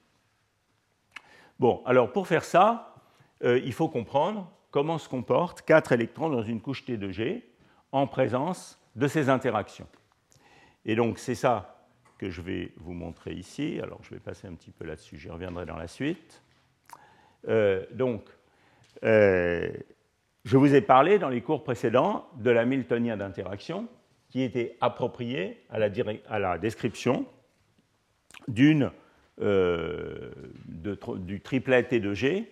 [1.58, 2.89] Bon, alors pour faire ça,
[3.44, 7.42] euh, il faut comprendre comment se comportent quatre électrons dans une couche T2G
[7.92, 9.88] en présence de ces interactions.
[10.84, 11.80] Et donc c'est ça
[12.18, 13.80] que je vais vous montrer ici.
[13.82, 16.42] Alors, je vais passer un petit peu là-dessus, j'y reviendrai dans la suite.
[17.48, 18.28] Euh, donc,
[19.04, 19.72] euh,
[20.44, 23.88] je vous ai parlé dans les cours précédents de la Miltonien d'interaction
[24.28, 27.26] qui était appropriée à la, description
[28.48, 28.84] du
[31.42, 32.46] triplet T2G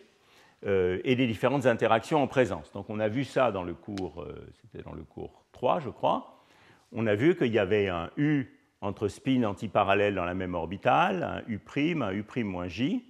[0.64, 2.72] et des différentes interactions en présence.
[2.72, 4.26] Donc on a vu ça dans le cours,
[4.60, 6.44] c'était dans le cours 3, je crois.
[6.92, 11.22] On a vu qu'il y avait un U entre spin antiparallèle dans la même orbitale,
[11.22, 11.60] un U',
[12.02, 13.04] un U'-J,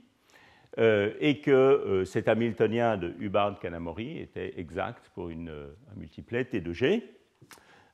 [0.78, 7.02] euh, et que euh, cet Hamiltonien de Hubbard-Kanamori était exact pour une, un multiplet T2G,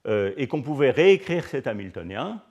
[0.06, 2.42] euh, et qu'on pouvait réécrire cet Hamiltonien,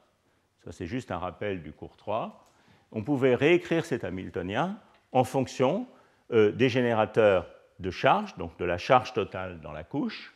[0.64, 2.49] ça c'est juste un rappel du cours 3,
[2.91, 4.80] on pouvait réécrire cet Hamiltonien
[5.12, 5.88] en fonction
[6.32, 7.47] des générateurs
[7.80, 10.34] de charge, donc de la charge totale dans la couche,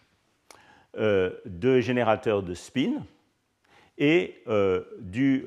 [0.95, 3.05] de générateurs de spin,
[3.97, 4.43] et
[4.99, 5.45] du,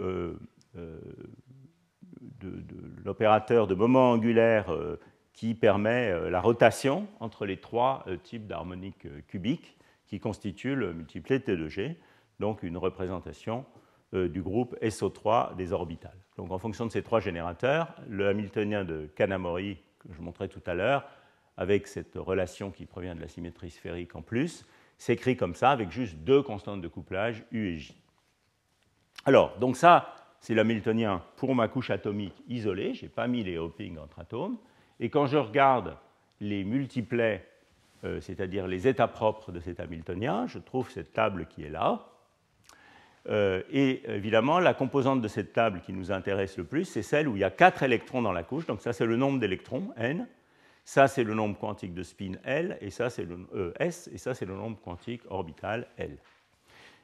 [2.40, 2.64] de,
[3.04, 4.98] l'opérateur de moment angulaire euh,
[5.32, 9.76] qui permet euh, la rotation entre les trois euh, types d'harmoniques cubiques
[10.06, 11.96] qui constituent le multiplet T2G,
[12.40, 13.64] donc une représentation
[14.12, 16.18] du groupe SO3 des orbitales.
[16.36, 20.62] Donc en fonction de ces trois générateurs, le Hamiltonien de Kanamori, que je montrais tout
[20.66, 21.04] à l'heure,
[21.56, 24.64] avec cette relation qui provient de la symétrie sphérique en plus,
[24.98, 27.96] s'écrit comme ça, avec juste deux constantes de couplage, U et J.
[29.24, 33.58] Alors, donc ça, c'est l'hamiltonien pour ma couche atomique isolée, je n'ai pas mis les
[33.58, 34.56] hoppings entre atomes,
[34.98, 35.96] et quand je regarde
[36.40, 37.46] les multiplets,
[38.04, 42.06] euh, c'est-à-dire les états propres de cet hamiltonien, je trouve cette table qui est là.
[43.28, 47.28] Euh, et évidemment, la composante de cette table qui nous intéresse le plus, c'est celle
[47.28, 48.66] où il y a 4 électrons dans la couche.
[48.66, 50.26] Donc ça, c'est le nombre d'électrons, n.
[50.84, 54.18] Ça, c'est le nombre quantique de spin L, et ça, c'est le euh, S, et
[54.18, 56.16] ça, c'est le nombre quantique orbital L.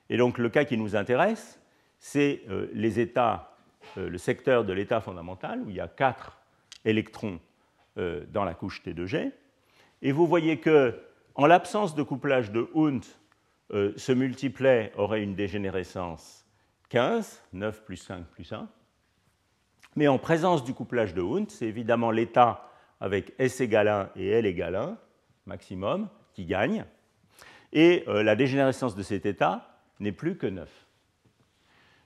[0.09, 1.61] Et donc, le cas qui nous intéresse,
[1.99, 3.57] c'est euh, les états,
[3.97, 6.39] le secteur de l'état fondamental, où il y a quatre
[6.85, 7.39] électrons
[7.97, 9.33] dans la couche T2G.
[10.03, 11.01] Et vous voyez que,
[11.35, 13.05] en l'absence de couplage de Hund,
[13.71, 16.47] ce multiplet aurait une dégénérescence
[16.89, 18.69] 15, 9 plus 5 plus 1.
[19.97, 24.29] Mais en présence du couplage de Hund, c'est évidemment l'état avec S égale 1 et
[24.29, 24.99] L égale 1,
[25.47, 26.85] maximum, qui gagne.
[27.73, 30.69] Et la dégénérescence de cet état n'est plus que 9.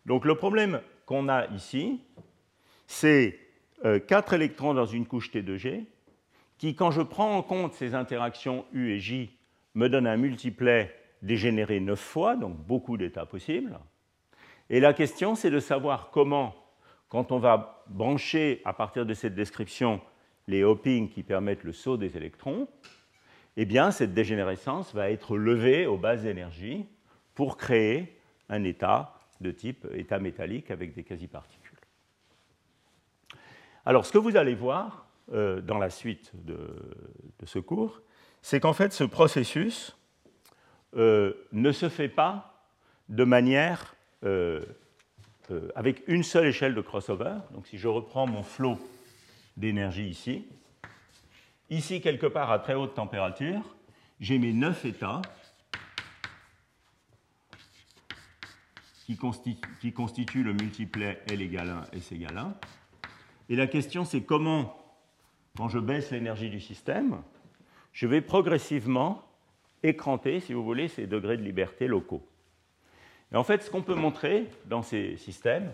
[0.07, 2.01] Donc le problème qu'on a ici,
[2.87, 3.39] c'est
[3.83, 5.85] 4 euh, électrons dans une couche T2G
[6.59, 9.31] qui, quand je prends en compte ces interactions U et J,
[9.75, 13.79] me donne un multiplet dégénéré 9 fois, donc beaucoup d'états possibles.
[14.69, 16.55] Et la question, c'est de savoir comment,
[17.09, 20.01] quand on va brancher à partir de cette description
[20.47, 22.69] les hoppings qui permettent le saut des électrons,
[23.57, 26.87] eh bien, cette dégénérescence va être levée aux bases d'énergie
[27.35, 28.17] pour créer
[28.49, 31.79] un état de type état métallique avec des quasi-particules.
[33.85, 36.69] Alors, ce que vous allez voir euh, dans la suite de,
[37.45, 38.03] ce cours,
[38.43, 39.97] c'est qu'en fait, ce processus
[40.97, 42.67] euh, ne se fait pas
[43.09, 44.61] de manière euh,
[45.75, 47.35] avec une seule échelle de crossover.
[47.53, 48.79] Donc, si je reprends mon flot
[49.57, 50.47] d'énergie ici,
[51.71, 53.63] ici, quelque part à très haute température,
[54.21, 55.23] j'ai mes neuf états
[59.81, 62.55] qui constitue, le multiplet L égale 1, S égale 1.
[63.49, 64.77] Et la question, c'est comment,
[65.57, 67.23] quand je baisse l'énergie du système,
[67.93, 69.25] je vais progressivement
[69.83, 72.27] écranter, si vous voulez, ces degrés de liberté locaux.
[73.33, 75.73] Et en fait, ce qu'on peut montrer dans ces systèmes,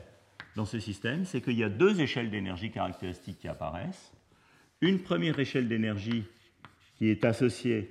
[1.25, 4.13] c'est qu'il y a deux échelles d'énergie caractéristiques qui apparaissent.
[4.81, 6.25] Une première échelle d'énergie
[6.97, 7.91] qui est associée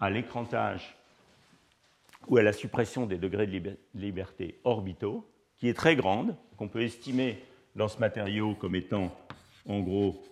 [0.00, 0.96] à l'écrantage
[2.28, 6.82] ou à la suppression des degrés de liberté orbitaux, qui est très grande, qu'on peut
[6.82, 7.42] estimer
[7.74, 9.16] dans ce matériau comme étant
[9.66, 10.22] en gros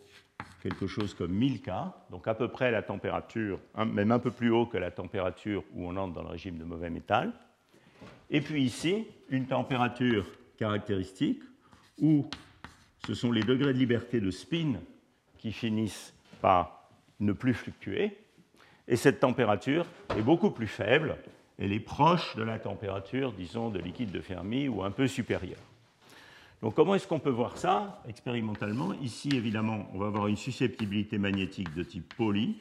[0.69, 1.71] quelque chose comme 1000 K,
[2.11, 5.87] donc à peu près la température, même un peu plus haut que la température où
[5.87, 7.33] on entre dans le régime de mauvais métal.
[8.31, 10.27] Et puis ici, une température
[10.59, 11.43] caractéristique
[12.01, 12.29] où
[13.07, 14.75] ce sont les degrés de liberté de spin
[15.39, 16.91] qui finissent par
[17.21, 18.17] ne plus fluctuer.
[18.89, 19.87] Et cette température
[20.17, 21.17] est beaucoup plus faible
[21.59, 25.59] elle est proche de la température, disons, de liquide de Fermi ou un peu supérieure.
[26.63, 28.93] Donc comment est-ce qu'on peut voir ça expérimentalement?
[28.95, 32.57] Ici, évidemment, on va avoir une susceptibilité magnétique de type poly.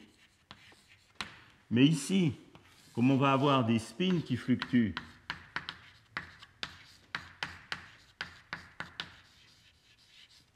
[1.70, 2.34] Mais ici,
[2.94, 4.94] comme on va avoir des spins qui fluctuent,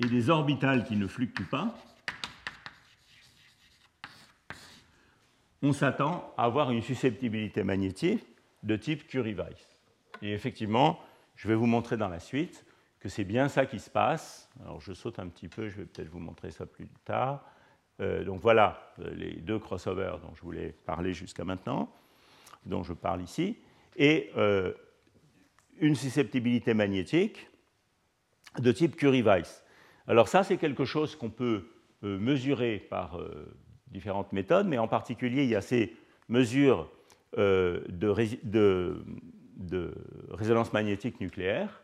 [0.02, 1.74] et des orbitales qui ne fluctuent pas,
[5.62, 8.24] on s'attend à avoir une susceptibilité magnétique
[8.62, 9.76] de type Curie-Weiss.
[10.22, 10.98] Et effectivement,
[11.36, 12.64] je vais vous montrer dans la suite
[13.00, 14.48] que c'est bien ça qui se passe.
[14.62, 17.44] Alors je saute un petit peu, je vais peut-être vous montrer ça plus tard.
[18.00, 21.92] Euh, donc voilà euh, les deux crossovers dont je voulais parler jusqu'à maintenant,
[22.66, 23.58] dont je parle ici.
[23.96, 24.72] Et euh,
[25.78, 27.48] une susceptibilité magnétique
[28.58, 29.64] de type Curie-Weiss.
[30.06, 31.66] Alors ça, c'est quelque chose qu'on peut
[32.02, 33.18] mesurer par
[33.88, 35.94] différentes méthodes, mais en particulier, il y a ces
[36.28, 36.90] mesures
[37.36, 37.84] de,
[39.54, 39.94] de,
[40.30, 41.82] résonance magnétique nucléaire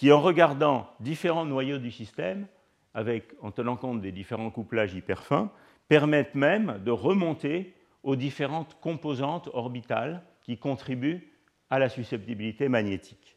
[0.00, 2.46] qui, en regardant différents noyaux du système,
[2.94, 5.52] en tenant compte des différents couplages hyper fins,
[5.88, 11.30] permettent même de remonter aux différentes composantes orbitales qui contribuent
[11.68, 13.36] à la susceptibilité magnétique.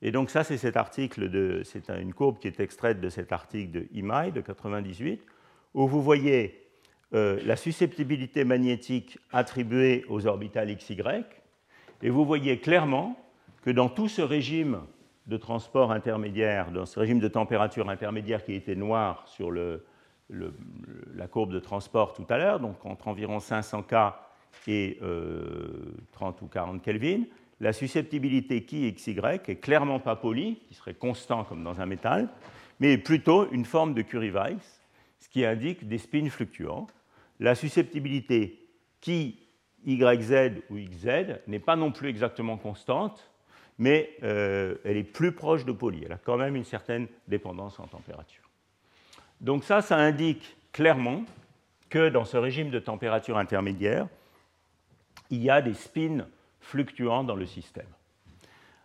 [0.00, 3.30] Et donc ça, c'est cet article, de, c'est une courbe qui est extraite de cet
[3.30, 5.20] article de IMAI de 98,
[5.74, 6.70] où vous voyez
[7.12, 11.02] euh, la susceptibilité magnétique attribuée aux orbitales XY,
[12.00, 13.14] et vous voyez clairement
[13.60, 14.80] que dans tout ce régime
[15.28, 21.52] de transport intermédiaire, dans ce régime de température intermédiaire qui était noir sur la courbe
[21.52, 23.94] de transport tout à l'heure, donc entre environ 500 K
[24.66, 27.24] et 30 euh, ou 40 Kelvin,
[27.60, 32.28] la susceptibilité qui XY est clairement pas polie, qui serait constant comme dans un métal,
[32.80, 34.86] mais plutôt une forme de Curie-Weiss,
[35.18, 36.86] ce qui indique des spins fluctuants.
[37.40, 38.66] La susceptibilité
[39.00, 39.46] qui
[39.84, 43.30] YZ ou XZ n'est pas non plus exactement constante,
[43.78, 46.02] mais euh, elle est plus proche de poly.
[46.04, 48.42] Elle a quand même une certaine dépendance en température.
[49.40, 51.22] Donc ça, ça indique clairement
[51.88, 54.08] que dans ce régime de température intermédiaire,
[55.30, 56.26] il y a des spins
[56.60, 57.86] fluctuants dans le système.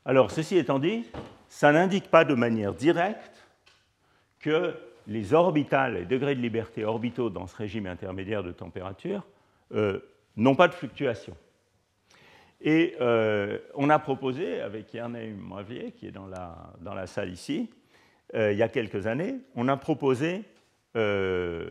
[0.05, 1.05] Alors, ceci étant dit,
[1.47, 3.45] ça n'indique pas de manière directe
[4.39, 4.75] que
[5.07, 9.23] les orbitales, les degrés de liberté orbitaux dans ce régime intermédiaire de température
[9.73, 9.99] euh,
[10.35, 11.35] n'ont pas de fluctuation.
[12.64, 17.30] Et euh, on a proposé, avec Yernet Moavier, qui est dans la, dans la salle
[17.30, 17.70] ici,
[18.36, 20.43] euh, il y a quelques années, on a proposé
[20.95, 21.70] euh,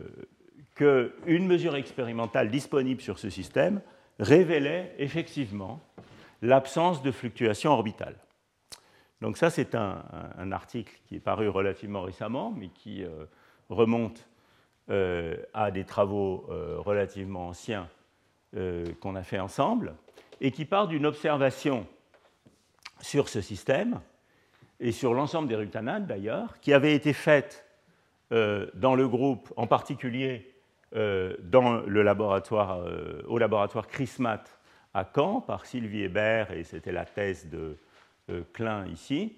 [0.75, 3.81] qu'une mesure expérimentale disponible sur ce système
[4.19, 5.81] révélait effectivement
[6.43, 8.15] l'absence de fluctuation orbitale.
[9.21, 13.05] Donc ça, c'est un, article qui est paru relativement récemment, mais qui
[13.69, 14.27] remonte
[14.89, 16.45] à des travaux
[16.79, 17.87] relativement anciens
[18.51, 19.95] qu'on a fait ensemble
[20.43, 21.87] et qui part d'une observation
[23.01, 24.01] sur ce système
[24.79, 27.65] et sur l'ensemble des rutanates d'ailleurs, qui avait été faite
[28.33, 30.53] euh, dans le groupe, en particulier
[30.95, 34.43] euh, dans le laboratoire, euh, au laboratoire CRISMAT
[34.93, 37.77] à Caen par Sylvie Hébert, et c'était la thèse de
[38.53, 39.37] Klein ici,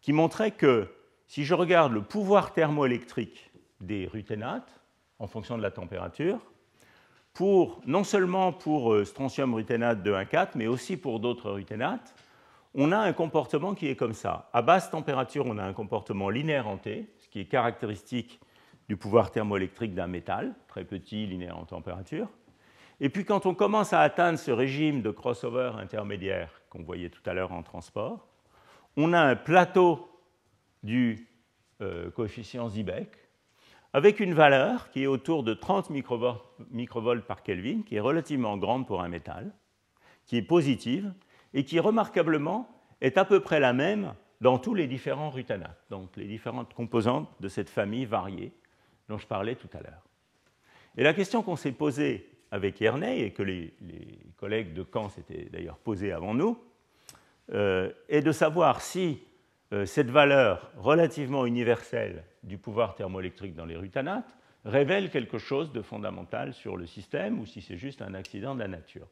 [0.00, 0.88] qui montrait que
[1.26, 4.80] si je regarde le pouvoir thermoélectrique des ruténates
[5.18, 6.40] en fonction de la température,
[7.32, 12.14] pour, non seulement pour euh, strontium ruténate de 1,4, mais aussi pour d'autres ruténates,
[12.74, 14.48] on a un comportement qui est comme ça.
[14.52, 18.40] À basse température, on a un comportement linéaire en T, ce qui est caractéristique
[18.88, 22.28] du pouvoir thermoélectrique d'un métal, très petit, linéaire en température.
[23.00, 27.22] Et puis quand on commence à atteindre ce régime de crossover intermédiaire qu'on voyait tout
[27.26, 28.28] à l'heure en transport,
[28.96, 30.08] on a un plateau
[30.82, 31.28] du
[31.80, 33.08] euh, coefficient Zibek
[33.92, 38.86] avec une valeur qui est autour de 30 microvolts par Kelvin, qui est relativement grande
[38.86, 39.52] pour un métal,
[40.24, 41.12] qui est positive
[41.54, 42.68] et qui remarquablement
[43.00, 47.28] est à peu près la même dans tous les différents rutanates, donc les différentes composantes
[47.40, 48.52] de cette famille variée
[49.08, 50.02] dont je parlais tout à l'heure.
[50.96, 53.72] Et la question qu'on s'est posée avec Erney, et que les,
[54.36, 56.58] collègues de Caen s'étaient d'ailleurs posée avant nous,
[57.52, 59.20] euh, est de savoir si
[59.86, 66.52] cette valeur relativement universelle du pouvoir thermoélectrique dans les rutanates révèle quelque chose de fondamental
[66.52, 69.08] sur le système ou si c'est juste un accident de la nature.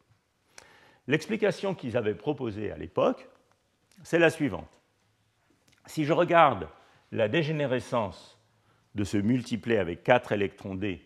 [1.06, 3.28] L'explication qu'ils avaient proposée à l'époque,
[4.02, 4.80] c'est la suivante.
[5.86, 6.68] Si je regarde
[7.10, 8.38] la dégénérescence
[8.94, 11.04] de ce multiplé avec 4 électrons D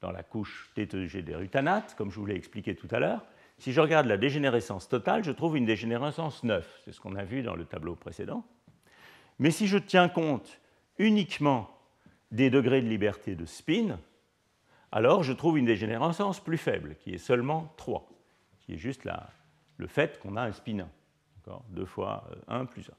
[0.00, 3.24] dans la couche T2G des rutanates, comme je vous l'ai expliqué tout à l'heure,
[3.58, 6.82] si je regarde la dégénérescence totale, je trouve une dégénérescence 9.
[6.84, 8.44] C'est ce qu'on a vu dans le tableau précédent.
[9.38, 10.60] Mais si je tiens compte
[10.98, 11.70] uniquement
[12.30, 13.98] des degrés de liberté de spin,
[14.92, 18.08] alors je trouve une dégénérescence plus faible, qui est seulement 3,
[18.60, 19.08] qui est juste
[19.76, 20.86] le fait qu'on a un spin
[21.46, 22.92] 1, 2 fois 1 euh, plus 1.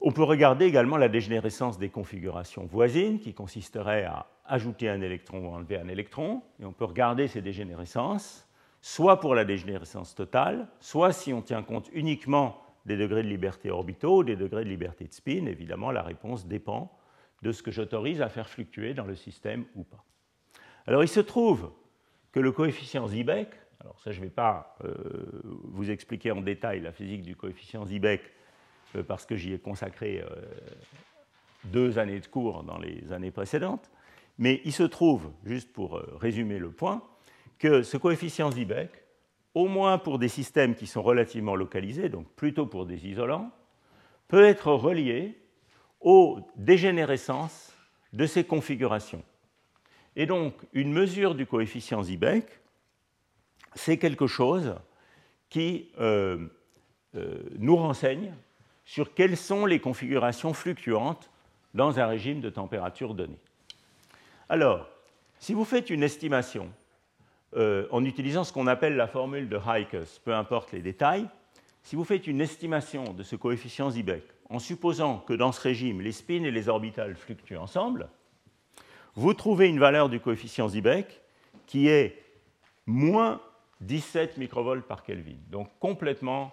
[0.00, 5.46] On peut regarder également la dégénérescence des configurations voisines, qui consisterait à ajouter un électron
[5.46, 8.48] ou enlever un électron, et on peut regarder ces dégénérescences,
[8.80, 13.70] soit pour la dégénérescence totale, soit si on tient compte uniquement des degrés de liberté
[13.70, 15.46] orbitaux, des degrés de liberté de spin.
[15.46, 16.90] Évidemment, la réponse dépend
[17.42, 20.04] de ce que j'autorise à faire fluctuer dans le système ou pas.
[20.86, 21.70] Alors, il se trouve
[22.32, 24.94] que le coefficient Zibek, alors ça, je ne vais pas euh,
[25.64, 28.22] vous expliquer en détail la physique du coefficient Zibek
[28.96, 30.28] euh, parce que j'y ai consacré euh,
[31.64, 33.90] deux années de cours dans les années précédentes,
[34.38, 37.02] mais il se trouve, juste pour résumer le point,
[37.58, 38.90] que ce coefficient Zibek
[39.58, 43.50] au moins pour des systèmes qui sont relativement localisés, donc plutôt pour des isolants,
[44.28, 45.36] peut être relié
[46.00, 47.74] aux dégénérescences
[48.12, 49.24] de ces configurations.
[50.14, 52.46] Et donc, une mesure du coefficient Zibek,
[53.74, 54.76] c'est quelque chose
[55.48, 56.46] qui euh,
[57.16, 58.32] euh, nous renseigne
[58.84, 61.32] sur quelles sont les configurations fluctuantes
[61.74, 63.36] dans un régime de température donné.
[64.48, 64.88] Alors,
[65.40, 66.70] si vous faites une estimation
[67.56, 71.28] euh, en utilisant ce qu'on appelle la formule de Heikes, peu importe les détails,
[71.82, 76.00] si vous faites une estimation de ce coefficient Zibek en supposant que dans ce régime,
[76.00, 78.08] les spins et les orbitales fluctuent ensemble,
[79.14, 81.22] vous trouvez une valeur du coefficient Zibek
[81.66, 82.22] qui est
[82.86, 83.40] moins
[83.80, 86.52] 17 microvolts par Kelvin, donc complètement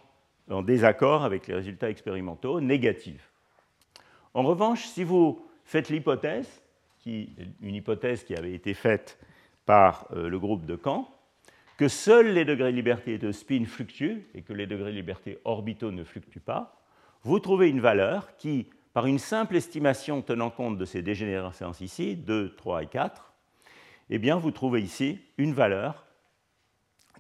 [0.50, 3.32] en désaccord avec les résultats expérimentaux, négatifs.
[4.34, 6.62] En revanche, si vous faites l'hypothèse,
[7.06, 9.18] une hypothèse qui avait été faite
[9.66, 11.10] par euh, le groupe de Caen,
[11.78, 15.40] que seuls les degrés de liberté de spin fluctuent et que les degrés de liberté
[15.44, 16.82] orbitaux ne fluctuent pas,
[17.24, 22.16] vous trouvez une valeur qui, par une simple estimation tenant compte de ces dégénérescences ici,
[22.16, 23.34] 2, 3 et 4,
[24.12, 26.06] eh bien, vous trouvez ici une valeur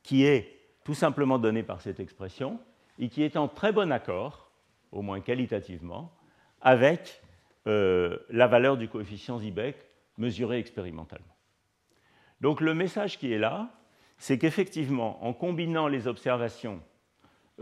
[0.03, 2.59] qui est tout simplement donnée par cette expression
[2.99, 4.51] et qui est en très bon accord,
[4.91, 6.13] au moins qualitativement,
[6.61, 7.21] avec
[7.67, 9.75] euh, la valeur du coefficient Zibek
[10.17, 11.34] mesuré expérimentalement.
[12.45, 13.71] Donc le message qui est là,
[14.19, 16.79] c'est qu'effectivement, en combinant les observations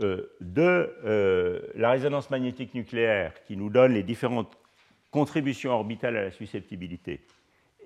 [0.02, 4.58] euh, de euh, la résonance magnétique nucléaire qui nous donne les différentes
[5.10, 7.22] contributions orbitales à la susceptibilité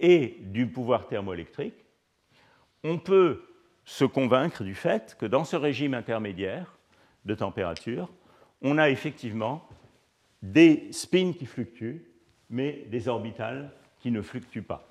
[0.01, 1.85] et du pouvoir thermoélectrique,
[2.83, 3.45] on peut
[3.85, 6.79] se convaincre du fait que dans ce régime intermédiaire
[7.27, 8.11] de température,
[8.61, 9.65] on a effectivement
[10.43, 12.03] des spins qui fluctuent,
[12.51, 13.71] mais des orbitales
[14.01, 14.88] qui ne fluctuent pas.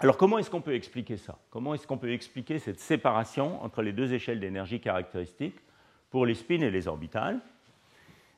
[0.00, 1.38] Alors comment est-ce qu'on peut expliquer ça?
[1.50, 5.60] Comment est-ce qu'on peut expliquer cette séparation entre les deux échelles d'énergie caractéristiques
[6.08, 7.38] pour les spins et les orbitales?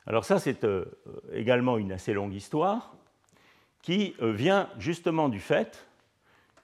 [0.09, 0.85] Alors ça, c'est euh,
[1.33, 2.93] également une assez longue histoire
[3.81, 5.87] qui euh, vient justement du fait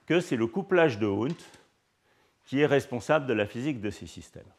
[0.05, 1.35] que c'est le couplage de Hund
[2.45, 4.51] qui est responsable de la physique de ces systèmes.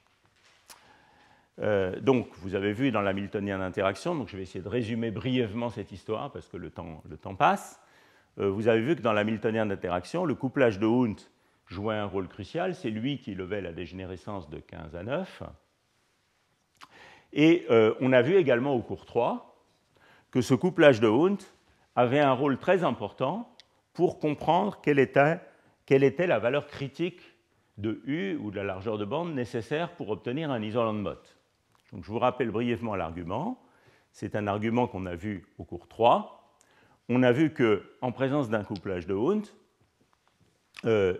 [1.58, 5.68] Euh, donc, vous avez vu dans l'hamiltonien d'interaction, donc je vais essayer de résumer brièvement
[5.68, 7.78] cette histoire parce que le temps, le temps passe.
[8.40, 11.20] Euh, vous avez vu que dans l'hamiltonien d'interaction, le couplage de Hund
[11.66, 12.74] jouait un rôle crucial.
[12.74, 15.42] C'est lui qui levait la dégénérescence de 15 à 9.
[17.32, 19.46] Et euh, on a vu également au cours 3
[20.30, 21.42] que ce couplage de Hund
[21.96, 23.54] avait un rôle très important
[23.92, 25.38] pour comprendre quelle était,
[25.84, 27.20] quelle était la valeur critique
[27.76, 31.36] de U ou de la largeur de bande nécessaire pour obtenir un isolant de Mott.
[31.92, 33.60] Donc, je vous rappelle brièvement l'argument.
[34.12, 36.39] C'est un argument qu'on a vu au cours 3
[37.10, 39.44] on a vu qu'en présence d'un couplage de Hund,
[40.84, 41.14] euh,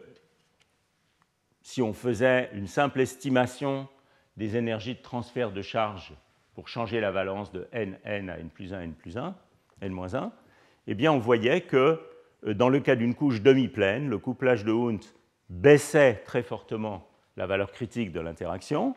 [1.62, 3.88] si on faisait une simple estimation
[4.36, 6.14] des énergies de transfert de charge
[6.54, 9.34] pour changer la valence de n, n à n plus 1, n plus 1,
[9.82, 10.32] n moins 1,
[10.86, 12.00] eh bien on voyait que
[12.46, 15.04] euh, dans le cas d'une couche demi-pleine, le couplage de Hund
[15.48, 18.94] baissait très fortement la valeur critique de l'interaction,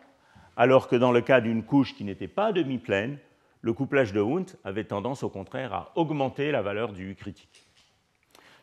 [0.56, 3.18] alors que dans le cas d'une couche qui n'était pas demi-pleine,
[3.64, 7.64] le couplage de Hund avait tendance au contraire à augmenter la valeur du U critique.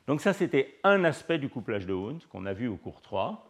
[0.06, 3.46] Donc ça, c'était un aspect du couplage de Hund qu'on a vu au cours 3,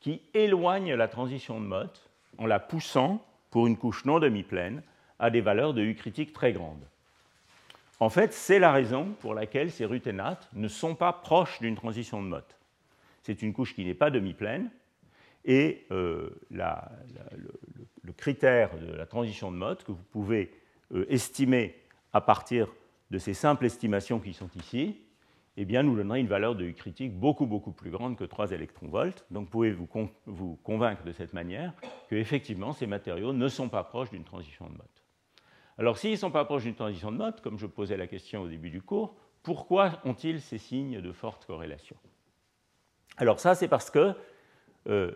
[0.00, 4.82] qui éloigne la transition de Mott en la poussant, pour une couche non demi-pleine,
[5.18, 6.86] à des valeurs de U critique très grandes.
[7.98, 12.22] En fait, c'est la raison pour laquelle ces ruténates ne sont pas proches d'une transition
[12.22, 12.56] de Mott.
[13.22, 14.70] C'est une couche qui n'est pas demi-pleine,
[15.46, 20.50] et euh, le, critère de la transition de Mott que vous pouvez
[20.94, 21.76] euh, estimé
[22.12, 22.68] à partir
[23.10, 24.96] de ces simples estimations qui sont ici,
[25.56, 28.52] eh bien, nous donnerait une valeur de U critique beaucoup, beaucoup plus grande que 3
[28.52, 29.24] électronvolts.
[29.30, 29.76] Donc, vous pouvez
[30.26, 31.72] vous, convaincre de cette manière
[32.08, 35.04] qu'effectivement, ces matériaux ne sont pas proches d'une transition de Mott.
[35.76, 38.42] Alors, s'ils ne sont pas proches d'une transition de Mott, comme je posais la question
[38.42, 41.96] au début du cours, pourquoi ont-ils ces signes de forte corrélation?
[43.16, 44.14] Alors, ça, c'est parce que
[44.88, 45.12] euh,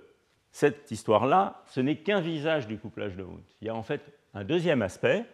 [0.50, 3.42] cette histoire-là, ce n'est qu'un visage du couplage de Hund.
[3.60, 4.02] Il y a en fait
[4.34, 5.24] un deuxième aspect,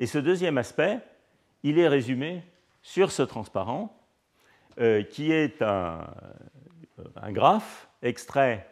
[0.00, 0.98] et ce deuxième aspect,
[1.62, 2.42] il est résumé
[2.80, 3.94] sur ce transparent,
[4.80, 6.06] euh, qui est un,
[7.28, 8.66] graphe extrait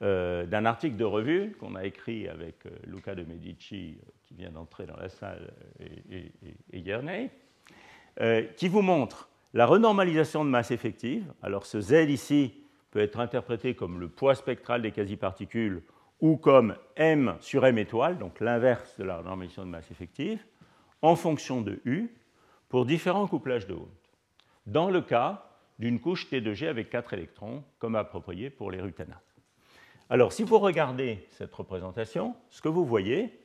[0.00, 4.50] euh, d'un article de revue qu'on a écrit avec euh, Luca de Medici, qui vient
[4.50, 6.32] d'entrer dans la salle, et,
[6.72, 11.30] et, qui vous montre la renormalisation de masse effective.
[11.42, 12.54] Alors ce Z ici
[12.90, 15.82] peut être interprété comme le poids spectral des quasi-particules
[16.22, 20.42] ou comme M sur M étoile, donc l'inverse de la renormalisation de masse effective
[21.02, 22.10] en fonction de U
[22.68, 23.88] pour différents couplages de Hund.
[24.66, 25.44] Dans le cas
[25.78, 29.18] d'une couche T2G avec 4 électrons, comme approprié pour les ruténates.
[30.08, 33.40] Alors, si vous regardez cette représentation, ce que vous voyez,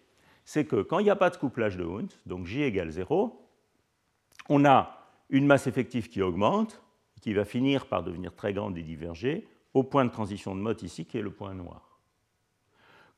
[0.45, 3.41] c'est que quand il n'y a pas de couplage de Hund, donc J égale 0,
[4.49, 6.81] on a une masse effective qui augmente,
[7.21, 10.83] qui va finir par devenir très grande et diverger, au point de transition de Mott
[10.83, 11.99] ici, qui est le point noir.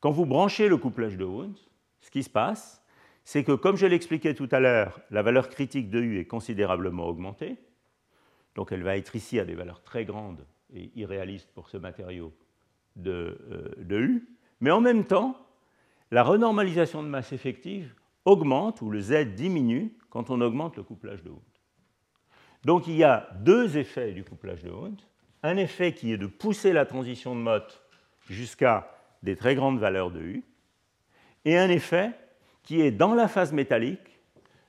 [0.00, 1.56] Quand vous branchez le couplage de Hund,
[2.00, 2.79] ce qui se passe,
[3.30, 7.06] c'est que, comme je l'expliquais tout à l'heure, la valeur critique de U est considérablement
[7.06, 7.58] augmentée,
[8.56, 12.34] donc elle va être ici à des valeurs très grandes et irréalistes pour ce matériau
[12.96, 13.38] de,
[13.88, 14.28] euh, U,
[14.58, 15.36] mais en même temps,
[16.10, 21.22] la renormalisation de masse effective augmente ou le Z diminue quand on augmente le couplage
[21.22, 21.38] de Hund.
[22.64, 25.00] Donc il y a deux effets du couplage de Hund.
[25.44, 27.80] Un effet qui est de pousser la transition de Mott
[28.28, 30.44] jusqu'à des très grandes valeurs de U,
[31.44, 32.12] et un effet
[32.70, 34.20] qui est dans la phase métallique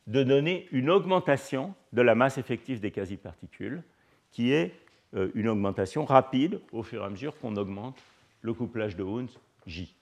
[0.07, 3.83] de donner une augmentation de la masse effective des quasi-particules,
[4.31, 4.73] qui est
[5.13, 8.01] euh, une augmentation rapide au fur et à mesure qu'on augmente
[8.41, 9.29] le couplage de Hund
[9.67, 9.93] J.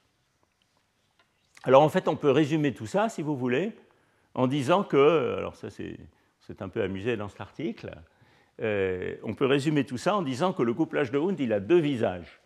[1.63, 3.73] Alors en fait, on peut résumer tout ça, si vous voulez,
[4.33, 7.91] en disant que, alors ça c'est un peu amusé dans cet article,
[8.61, 11.59] euh, on peut résumer tout ça en disant que le couplage de Hund, il a
[11.59, 12.39] deux visages.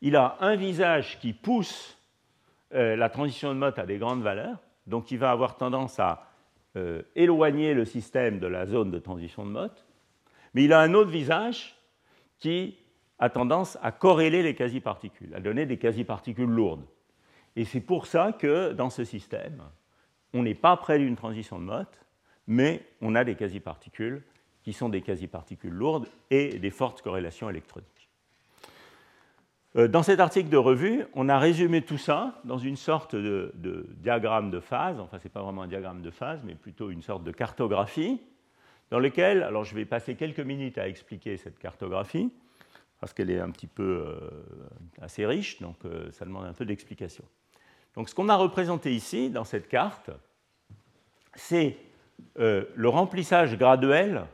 [0.00, 1.96] Il a un visage qui pousse
[2.74, 6.26] euh, la transition de Mott à des grandes valeurs, donc il va avoir tendance à
[6.76, 9.86] euh, éloigner le système de la zone de transition de Mott,
[10.54, 11.76] mais il a un autre visage
[12.38, 12.76] qui
[13.18, 16.86] a tendance à corréler les quasi-particules, à donner des quasi-particules lourdes.
[17.56, 19.62] Et c'est pour ça que dans ce système,
[20.32, 22.00] on n'est pas près d'une transition de Mott,
[22.46, 24.22] mais on a des quasi-particules
[24.62, 27.97] qui sont des quasi-particules lourdes et des fortes corrélations électroniques.
[29.76, 33.52] Euh, dans cet article de revue, on a résumé tout ça dans une sorte de,
[33.98, 37.02] diagramme de phase, enfin ce n'est pas vraiment un diagramme de phase, mais plutôt une
[37.02, 38.20] sorte de cartographie,
[38.90, 42.32] dans lequel, alors je vais passer quelques minutes à expliquer cette cartographie,
[43.00, 44.18] parce qu'elle est un petit peu euh,
[45.02, 47.24] assez riche, donc euh, ça demande un peu d'explication.
[47.94, 50.10] Donc ce qu'on a représenté ici, dans cette carte,
[51.34, 51.76] c'est
[52.34, 54.24] le remplissage graduel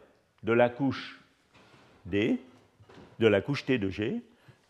[0.43, 1.20] de la couche
[2.07, 2.41] D,
[3.18, 4.22] de la couche T de G,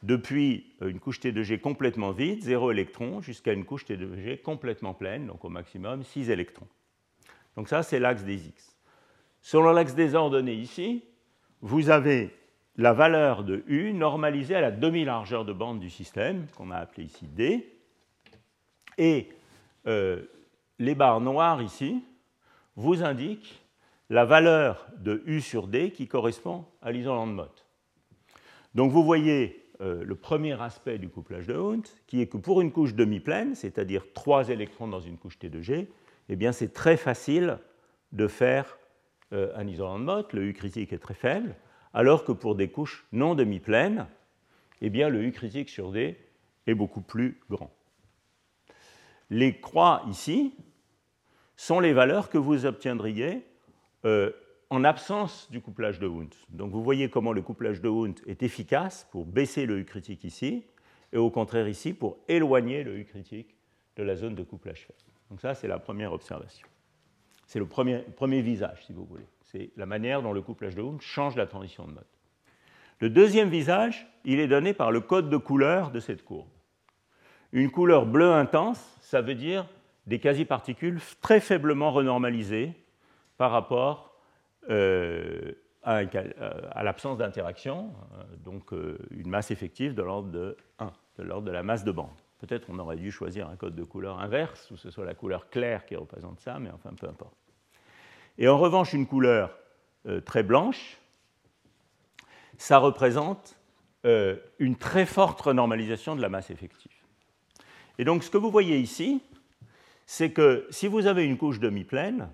[0.04, 4.14] depuis une couche T de G complètement vide, 0 électrons, jusqu'à une couche T de
[4.16, 6.68] G complètement pleine, donc au maximum 6 électrons.
[7.56, 8.76] Donc ça, c'est l'axe des X.
[9.40, 11.04] Selon l'axe des ordonnées ici,
[11.62, 12.36] vous avez
[12.76, 17.04] la valeur de U normalisée à la demi-largeur de bande du système, qu'on a appelé
[17.04, 17.72] ici D,
[18.98, 19.30] et
[19.86, 20.22] euh,
[20.78, 22.04] les barres noires ici
[22.76, 23.62] vous indiquent
[24.10, 27.66] la valeur de U sur D qui correspond à l'isolant de Mott.
[28.74, 32.62] Donc vous voyez euh, le premier aspect du couplage de Hund, qui est que pour
[32.62, 35.90] une couche demi-pleine, c'est-à-dire 3 électrons dans une couche T de G,
[36.30, 37.58] eh bien c'est très facile
[38.12, 38.78] de faire
[39.32, 41.54] euh, un isolant de Mott, le U critique est très faible,
[41.92, 44.06] alors que pour des couches non demi-pleines,
[44.80, 46.16] eh le U critique sur D
[46.66, 47.70] est beaucoup plus grand.
[49.30, 50.54] Les croix ici
[51.56, 53.46] sont les valeurs que vous obtiendriez
[54.04, 54.30] euh,
[54.70, 56.34] en absence du couplage de Hund.
[56.48, 60.24] Donc vous voyez comment le couplage de Hund est efficace pour baisser le U critique
[60.24, 60.64] ici,
[61.12, 63.54] et au contraire ici pour éloigner le U critique
[63.96, 64.98] de la zone de couplage faible.
[65.30, 66.66] Donc ça, c'est la première observation.
[67.46, 69.26] C'est le premier, premier, visage, si vous voulez.
[69.42, 72.04] C'est la manière dont le couplage de Hund change la transition de mode.
[73.00, 76.48] Le deuxième visage, il est donné par le code de couleur de cette courbe.
[77.52, 79.66] Une couleur bleue intense, ça veut dire
[80.06, 82.72] des quasi-particules très faiblement renormalisées
[83.36, 84.13] par rapport
[84.70, 85.52] euh,
[85.86, 88.72] euh, à, l'absence d'interaction, euh, donc
[89.10, 92.08] une masse effective de l'ordre de 1, de l'ordre de la masse de bande.
[92.38, 95.50] Peut-être on aurait dû choisir un code de couleur inverse, où ce soit la couleur
[95.50, 97.36] claire qui représente ça, mais enfin peu importe.
[98.38, 99.56] Et en revanche, une couleur
[100.24, 100.98] très blanche,
[102.58, 103.56] ça représente
[104.58, 106.92] une très forte renormalisation de la masse effective.
[107.98, 109.22] Et donc ce que vous voyez ici,
[110.06, 112.28] c'est que si vous avez une couche demi-pleine,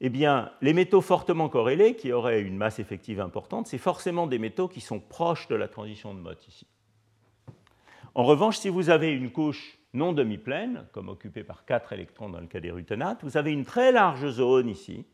[0.00, 4.38] eh bien, les métaux fortement corrélés, qui auraient une masse effective importante, c'est forcément des
[4.38, 6.66] métaux qui sont proches de la transition de Mott ici.
[8.14, 12.40] En revanche, si vous avez une couche non demi-pleine, comme occupée par 4 électrons dans
[12.40, 15.04] le cas des ruténates, vous avez une très large zone ici,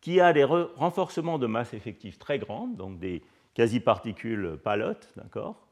[0.00, 3.22] qui a des renforcements de masse effective très grandes, donc des
[3.54, 5.68] quasi-particules palotes, d'accord?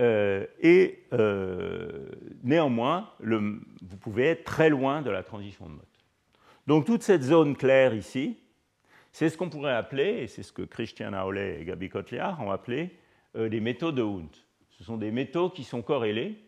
[0.00, 2.08] Euh, et euh,
[2.42, 5.84] néanmoins, vous pouvez être très loin de la transition de mode.
[6.70, 8.38] Donc toute cette zone claire ici,
[9.10, 12.52] c'est ce qu'on pourrait appeler, et c'est ce que Christian Aulé et Gabi Kotliar ont
[12.52, 12.96] appelé,
[13.34, 14.28] euh, des métaux de Hund.
[14.78, 16.38] Ce sont des métaux qui sont corrélés,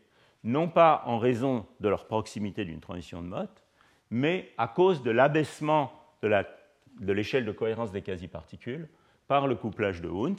[0.45, 3.51] non pas en raison de leur proximité d'une transition de mode,
[4.13, 5.93] mais à cause de l'abaissement
[6.23, 8.89] de l'échelle de, cohérence des quasi-particules
[9.27, 10.39] par le couplage de Hund.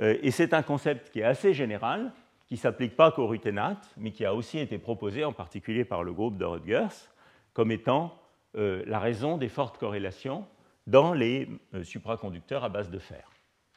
[0.00, 2.12] et c'est un concept qui est assez général,
[2.46, 6.04] qui ne s'applique pas qu'au ruténate, mais qui a aussi été proposé en particulier par
[6.04, 7.08] le groupe de Rutgers
[7.54, 8.23] comme étant euh,
[8.54, 10.46] la raison des fortes corrélations
[10.86, 11.48] dans les
[11.82, 13.30] supraconducteurs à base de fer.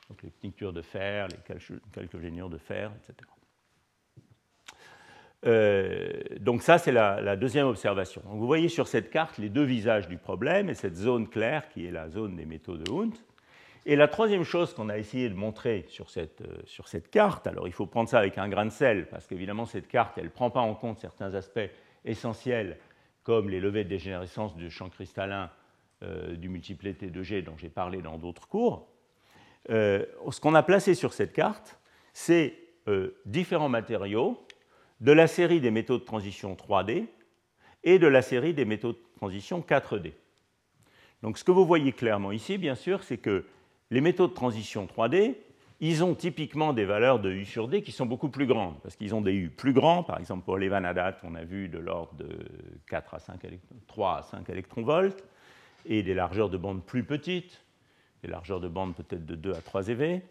[0.09, 1.57] Donc les tinctures de fer, les
[1.91, 3.29] calcogénures de fer, etc.
[5.45, 8.21] Euh, donc ça, c'est la, deuxième observation.
[8.25, 11.85] vous voyez sur cette carte les deux visages du problème et cette zone claire qui
[11.85, 13.13] est la zone des métaux de Hund.
[13.85, 17.47] Et la troisième chose qu'on a essayé de montrer sur cette, euh, sur cette, carte,
[17.47, 20.25] alors il faut prendre ça avec un grain de sel, parce qu'évidemment cette carte, elle
[20.25, 21.69] ne prend pas en compte certains aspects
[22.03, 22.77] essentiels,
[23.27, 25.51] comme les levées de dégénérescence du champ cristallin
[26.01, 28.87] euh, du multiplet T2G dont j'ai parlé dans d'autres cours.
[29.67, 31.77] ce qu'on a placé sur cette carte,
[32.13, 32.57] c'est
[33.25, 34.41] différents matériaux
[35.01, 37.07] de la série des métaux de transition 3D
[37.83, 40.13] et de la série des métaux de transition 4D.
[41.21, 43.43] Donc ce que vous voyez clairement ici, bien sûr, c'est que
[43.91, 45.35] les métaux de transition 3D,
[45.79, 48.95] ils ont typiquement des valeurs de U sur D qui sont beaucoup plus grandes, parce
[48.95, 51.77] qu'ils ont des U plus grands, par exemple pour les vanadates, on a vu de
[51.77, 52.27] l'ordre de
[52.89, 53.39] 4 à 5
[53.87, 55.23] 3 à 5 électronvolts,
[55.85, 57.63] et des largeurs de bande plus petites,
[58.23, 60.21] des largeurs de bande peut-être de 2 à 3 EV,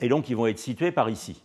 [0.00, 1.42] et donc ils vont être situés par ici.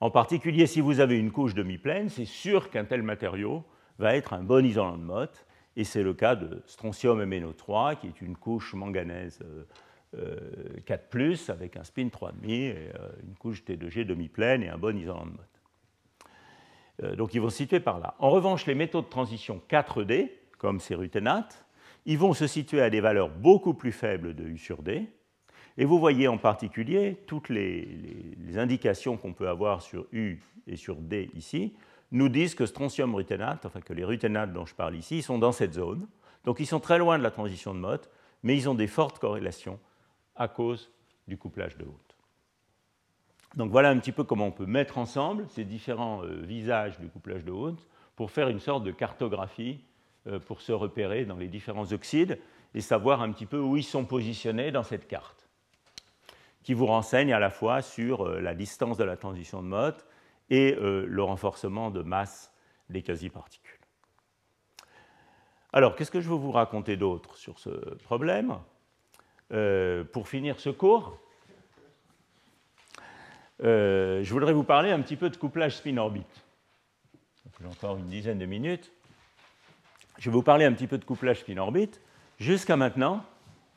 [0.00, 3.64] En particulier, si vous avez une couche demi-pleine, c'est sûr qu'un tel matériau
[3.98, 8.08] va être un bon isolant de Mott, et c'est le cas de strontium MnO3, qui
[8.08, 9.64] est une couche manganèse 4, euh,
[10.16, 10.80] euh,
[11.48, 15.32] avec un spin 3,5 et euh, une couche T2G demi-pleine et un bon isolant de
[15.32, 17.16] Mott.
[17.16, 18.14] donc ils vont se situer par là.
[18.18, 21.64] En revanche, les métaux de transition 4D, comme ces ruténates,
[22.06, 25.08] ils vont se situer à des valeurs beaucoup plus faibles de U sur D,
[25.78, 27.86] et vous voyez en particulier toutes les,
[28.56, 31.72] indications qu'on peut avoir sur U et sur D ici,
[32.10, 35.52] nous disent que strontium ruténate, enfin que les ruténates dont je parle ici, sont dans
[35.52, 36.08] cette zone.
[36.44, 38.10] Donc ils sont très loin de la transition de Mott,
[38.42, 39.78] mais ils ont des fortes corrélations
[40.38, 40.90] à cause
[41.26, 42.08] du couplage de haute.
[43.56, 47.08] Donc voilà un petit peu comment on peut mettre ensemble ces différents euh, visages du
[47.08, 49.80] couplage de haute pour faire une sorte de cartographie
[50.26, 52.38] euh, pour se repérer dans les différents oxydes
[52.74, 55.48] et savoir un petit peu où ils sont positionnés dans cette carte
[56.62, 60.06] qui vous renseigne à la fois sur euh, la distance de la transition de Mott
[60.50, 62.50] et le renforcement de masse
[62.88, 63.78] des quasi-particules.
[65.74, 67.68] Alors, qu'est-ce que je veux vous raconter d'autre sur ce
[68.04, 68.56] problème?
[69.52, 71.18] Euh, Pour finir ce cours,
[73.60, 76.44] je voudrais vous parler un petit peu de couplage spin-orbite.
[77.60, 78.92] J'ai encore une dizaine de minutes.
[80.18, 82.00] Je vais vous parler un petit peu de couplage spin-orbite.
[82.38, 83.24] Jusqu'à maintenant,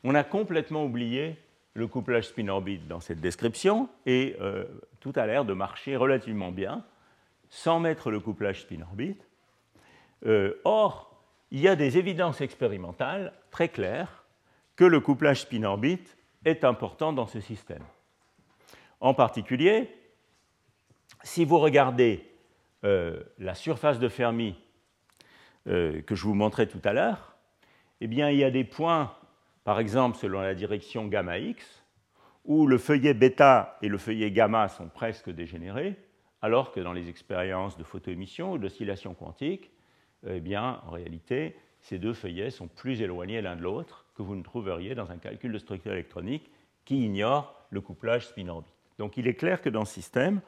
[0.04, 1.36] on a complètement oublié
[1.74, 4.64] le couplage spin-orbite dans cette description et euh,
[5.00, 6.84] tout a l'air de marcher relativement bien
[7.48, 9.26] sans mettre le couplage spin-orbite.
[10.26, 11.20] Euh, or,
[11.50, 14.21] il y a des évidences expérimentales très claires
[14.84, 17.82] le couplage spin-orbite est important dans ce système.
[19.00, 19.90] En particulier,
[21.22, 22.28] si vous regardez
[22.84, 24.56] euh, la surface de Fermi
[25.64, 27.36] que je vous montrais tout à l'heure,
[28.00, 29.14] eh il y a des points
[29.64, 31.84] par exemple selon la direction gamma X,
[32.44, 35.96] où le feuillet bêta et le feuillet gamma sont presque dégénérés,
[36.40, 39.70] alors que dans les expériences de photoémission ou d'oscillation quantique,
[40.26, 44.36] eh bien, en réalité, ces deux feuillets sont plus éloignés l'un de l'autre que vous
[44.36, 46.50] ne trouveriez dans un calcul de structure électronique
[46.84, 48.72] qui ignore le couplage spin-orbite.
[48.98, 50.40] Donc il est clair que dans ce système,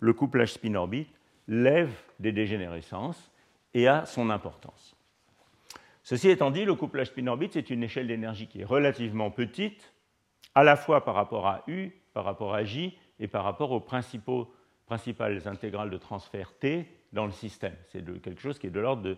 [0.00, 1.08] le couplage spin-orbite
[1.48, 3.30] lève des dégénérescences
[3.74, 4.96] et a son importance.
[6.02, 9.94] Ceci étant dit, le couplage spin-orbite, c'est une échelle d'énergie qui est relativement petite,
[10.54, 13.80] à la fois par rapport à U, par rapport à J et par rapport aux
[13.80, 17.76] principales intégrales de transfert T dans le système.
[17.88, 19.16] C'est quelque chose qui est de l'ordre de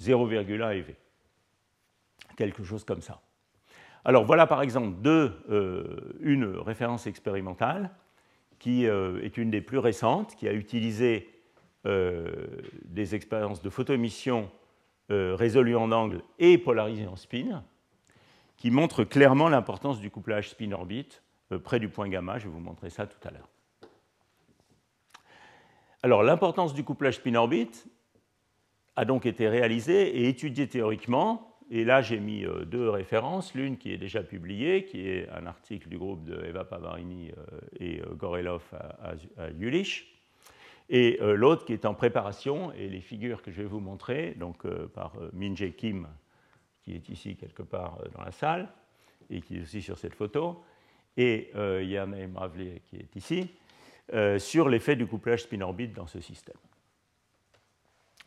[0.00, 0.94] 0,1 euh, eV.
[2.36, 3.20] Quelque chose comme ça.
[4.04, 7.90] Alors voilà par exemple euh, une référence expérimentale
[8.58, 11.30] qui euh, est une des plus récentes, qui a utilisé
[12.84, 14.50] des expériences de photoémission
[15.12, 17.62] euh, résolu en angle et polarisé en spin,
[18.56, 21.22] qui montre clairement l'importance du couplage spin-orbite
[21.52, 22.40] euh, près du point gamma.
[22.40, 23.48] Je vais vous montrer ça tout à l'heure.
[26.02, 27.86] Alors, l'importance du couplage spin-orbite
[28.96, 31.45] a donc été réalisée et étudiée théoriquement.
[31.70, 33.54] Et là, j'ai mis euh, deux références.
[33.54, 37.32] L'une qui est déjà publiée, qui est un article du groupe de Eva Pavarini
[37.80, 39.50] et Gorelov à, à,
[40.88, 44.34] et euh, l'autre qui est en préparation, et les figures que je vais vous montrer,
[44.38, 46.06] donc euh, par euh, Min Jae Kim,
[46.82, 48.68] qui est ici quelque part dans la salle,
[49.28, 50.62] et qui est aussi sur cette photo,
[51.16, 53.50] et Yann Mravli qui est ici,
[54.38, 56.58] sur l'effet du couplage spin-orbite dans ce système.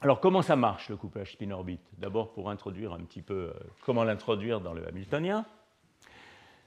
[0.02, 1.82] Alors comment ça marche le couplage spin-orbite?
[1.98, 5.46] D'abord pour introduire un petit peu comment l'introduire dans le Hamiltonien.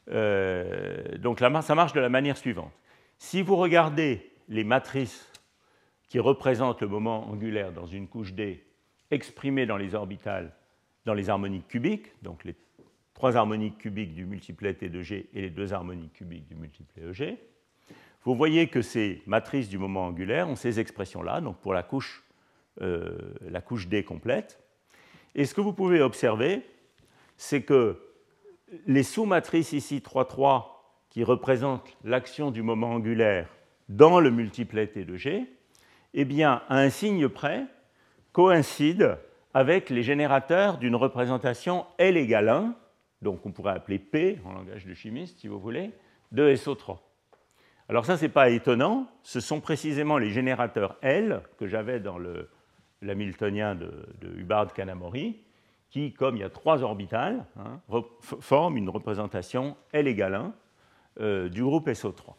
[0.07, 2.73] donc ça marche de la manière suivante.
[3.17, 5.33] Si vous regardez les matrices
[6.09, 8.67] qui représente le moment angulaire dans une couche D
[9.11, 10.53] exprimé dans les orbitales,
[11.07, 12.55] dans les harmoniques cubiques, donc les
[13.15, 17.05] trois harmoniques cubiques du multiplet T de G et les deux harmoniques cubiques du multiplet
[17.09, 17.39] EG.
[18.25, 22.23] Vous voyez que ces matrices du moment angulaire ont ces expressions-là, donc pour la couche,
[22.81, 24.59] euh, la couche D complète.
[25.35, 26.63] Et ce que vous pouvez observer,
[27.37, 27.99] c'est que
[28.87, 30.65] les sous-matrices ici 3,3
[31.11, 33.49] qui représentent l'action du moment angulaire
[33.89, 35.45] dans le multiplet T de G,
[36.15, 37.67] eh bien, à un signe près,
[38.33, 39.17] coïncident
[39.55, 42.75] avec les générateurs d'une représentation L égale 1,
[43.21, 45.91] donc on pourrait appeler P en langage de chimiste si vous voulez,
[46.33, 46.99] de SO3.
[47.89, 52.19] Alors ça, ce n'est pas étonnant, ce sont précisément les générateurs L que j'avais dans
[53.03, 55.43] l'hamiltonien de, de Hubbard-Kanamori,
[55.91, 57.81] qui, comme il y a trois orbitales, hein,
[58.41, 60.55] forment une représentation L égale 1
[61.21, 62.35] euh, du groupe SO3.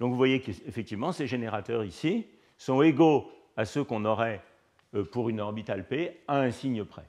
[0.00, 2.26] Donc vous voyez qu'effectivement, ces générateurs ici
[2.58, 4.42] sont égaux à ceux qu'on aurait
[4.94, 7.08] euh, pour une orbitale P à un signe près.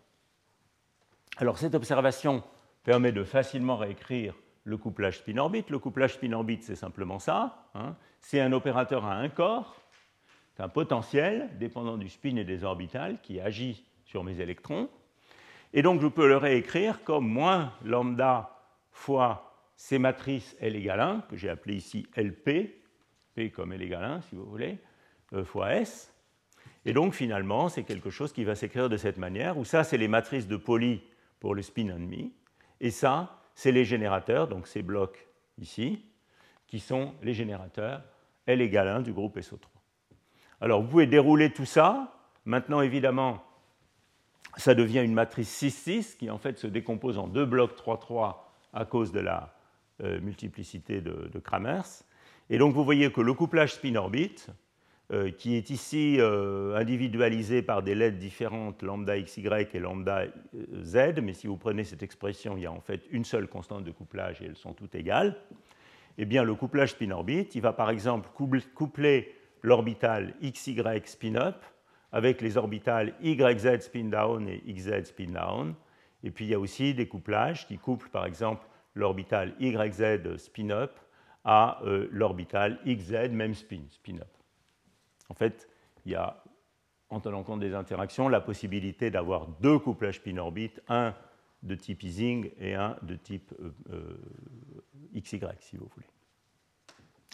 [1.37, 2.41] Alors cette observation
[2.83, 4.33] permet de facilement réécrire
[4.63, 5.69] le couplage spin-orbite.
[5.69, 7.67] Le couplage spin-orbite, c'est simplement ça.
[7.75, 7.95] Hein.
[8.21, 9.81] C'est un opérateur à un corps,
[10.59, 14.89] un potentiel dépendant du spin et des orbitales qui agit sur mes électrons.
[15.73, 18.51] Et donc je peux le réécrire comme moins lambda
[18.91, 22.73] fois ces matrices L égale 1, que j'ai appelé ici LP,
[23.35, 24.77] P comme L égale 1 si vous voulez,
[25.33, 26.13] euh, fois S.
[26.85, 29.97] Et donc finalement, c'est quelque chose qui va s'écrire de cette manière, où ça, c'est
[29.97, 31.01] les matrices de Pauli
[31.39, 32.33] pour le spin ennemi,
[32.79, 35.27] et ça, c'est les générateurs, donc ces blocs
[35.57, 36.05] ici,
[36.67, 38.03] qui sont les générateurs
[38.45, 39.74] L égale 1 du groupe SO3.
[40.61, 42.11] Alors vous pouvez dérouler tout ça.
[42.45, 43.43] Maintenant, évidemment,
[44.57, 48.35] ça devient une matrice 6-6 qui en fait se décompose en deux blocs 3-3
[48.73, 49.53] à cause de la
[50.03, 52.03] euh, multiplicité de, Kramers.
[52.49, 54.49] Et donc vous voyez que le couplage spin-orbite,
[55.11, 60.25] euh, qui est ici euh, individualisé par des lettres différentes, lambda xy et lambda
[60.83, 63.83] z, mais si vous prenez cette expression, il y a en fait une seule constante
[63.83, 65.37] de couplage et elles sont toutes égales.
[66.17, 68.29] Eh bien, le couplage spin-orbite, il va par exemple
[68.73, 69.35] coupler
[69.65, 71.63] l'orbital xy spin-up
[72.11, 75.73] avec les orbitales yz spin-down et xz spin-down.
[76.23, 78.65] Et puis il y a aussi des couplages qui couplent par exemple
[78.95, 80.99] l'orbital YZ spin-up
[81.43, 84.27] à euh, l'orbital XZ même spin, spin-up.
[85.29, 85.69] En fait,
[86.05, 86.43] il y a,
[87.09, 91.13] en tenant compte des interactions, la possibilité d'avoir deux couplages spin-orbite, un
[91.61, 96.07] de type Ising et un de type euh, euh, XY, si vous voulez.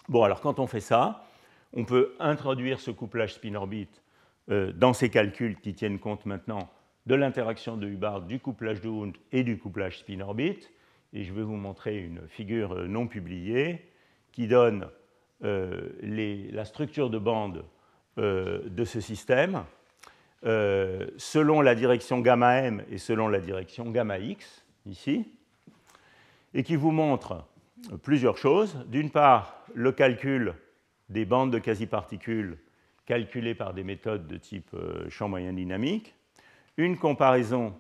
[0.10, 1.24] Bon, alors quand on fait ça,
[1.74, 4.02] on peut introduire ce couplage spin-orbite
[4.48, 6.70] dans ces calculs qui tiennent compte maintenant
[7.06, 10.72] de l'interaction de Hubbard, du couplage de Hund et du couplage spin-orbite
[11.14, 13.90] et je vais vous montrer une figure euh, non publiée
[14.32, 14.88] qui donne
[15.44, 17.66] euh, la structure de bande
[18.18, 19.64] euh, de ce système
[20.44, 25.36] selon la direction gamma m et selon la direction gamma x, ici,
[26.56, 27.46] et qui vous montre
[28.02, 28.84] plusieurs choses.
[28.88, 30.56] D'une part, le calcul
[31.12, 32.58] des bandes de quasi-particules
[33.06, 34.76] calculées par des méthodes de type
[35.10, 36.16] champ moyen dynamique,
[36.78, 37.74] une comparaison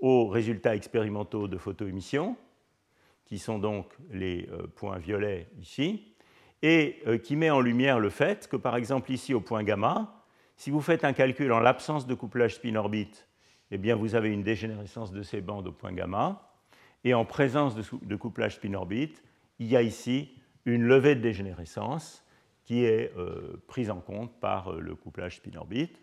[0.00, 2.36] aux résultats expérimentaux de photoémission,
[3.26, 6.14] qui sont donc les euh, points violets ici,
[6.62, 10.24] et euh, qui met en lumière le fait que, par exemple, ici au point gamma,
[10.56, 13.28] si vous faites un calcul en l'absence de couplage spin-orbite,
[13.70, 16.50] eh bien, vous avez une dégénérescence de ces bandes au point gamma,
[17.04, 19.22] et en présence de, couplage spin-orbite,
[19.58, 22.24] il y a ici une levée de dégénérescence
[22.70, 26.00] qui est euh, prise en compte par le couplage spin-orbite.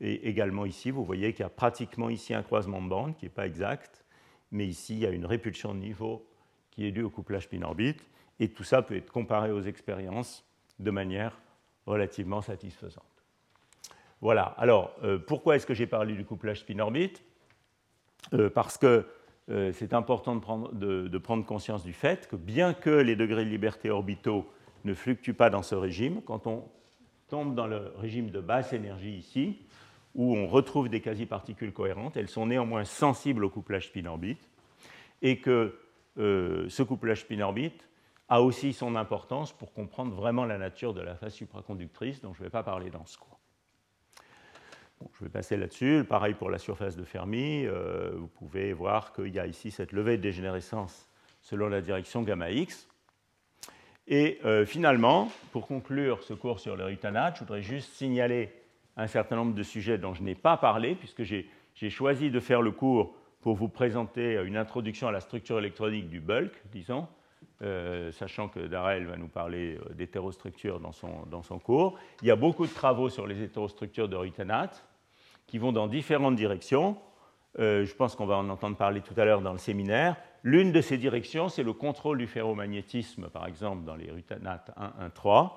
[0.00, 3.24] Et également ici, vous voyez qu'il y a pratiquement ici un croisement de bandes qui
[3.24, 4.04] n'est pas exact,
[4.52, 6.24] mais ici, il y a une répulsion de niveau
[6.70, 8.06] qui est dû au couplage spin-orbite,
[8.38, 11.36] et tout ça peut être comparé aux expériences de manière
[11.84, 13.24] relativement satisfaisante.
[14.20, 17.24] Voilà, alors euh, pourquoi est-ce que j'ai parlé du couplage spin-orbite
[18.34, 19.04] euh, Parce que
[19.50, 23.44] euh, c'est important de prendre, de prendre, conscience du fait que bien que les degrés
[23.44, 24.48] de liberté orbitaux
[24.84, 26.64] ne fluctuent pas dans ce régime, quand on
[27.28, 29.58] tombe dans le régime de basse énergie ici,
[30.14, 34.48] où on retrouve des quasi-particules cohérentes, elles sont néanmoins sensibles au couplage spin-orbite,
[35.22, 35.78] et que
[36.18, 37.88] euh, ce couplage spin-orbite
[38.28, 42.40] a aussi son importance pour comprendre vraiment la nature de la phase supraconductrice dont je
[42.40, 43.40] ne vais pas parler dans ce cours.
[45.18, 46.04] je vais passer là-dessus.
[46.08, 47.66] Pareil pour la surface de Fermi.
[47.66, 51.08] Euh, vous pouvez voir qu'il y a ici cette levée de dégénérescence
[51.42, 52.88] selon la direction gamma x.
[54.06, 58.52] Et euh, finalement, pour conclure ce cours sur le ritanate, je voudrais juste signaler
[58.96, 62.62] un certain nombre de sujets dont je n'ai pas parlé, puisque j'ai choisi de faire
[62.62, 67.08] le cours pour vous présenter une introduction à la structure électronique du bulk, disons,
[67.62, 71.98] euh, sachant que Darrell va nous parler euh, d'hétérostructures dans son, dans son cours.
[72.22, 74.70] Il y a beaucoup de travaux sur les hétérostructures de Ruthenat
[75.46, 76.96] qui vont dans différentes directions.
[77.56, 80.82] Je pense qu'on va en entendre parler tout à l'heure dans le séminaire, L'une de
[80.82, 85.52] ces directions, c'est le contrôle du ferromagnétisme, par exemple, dans les rutanates 1-1-3.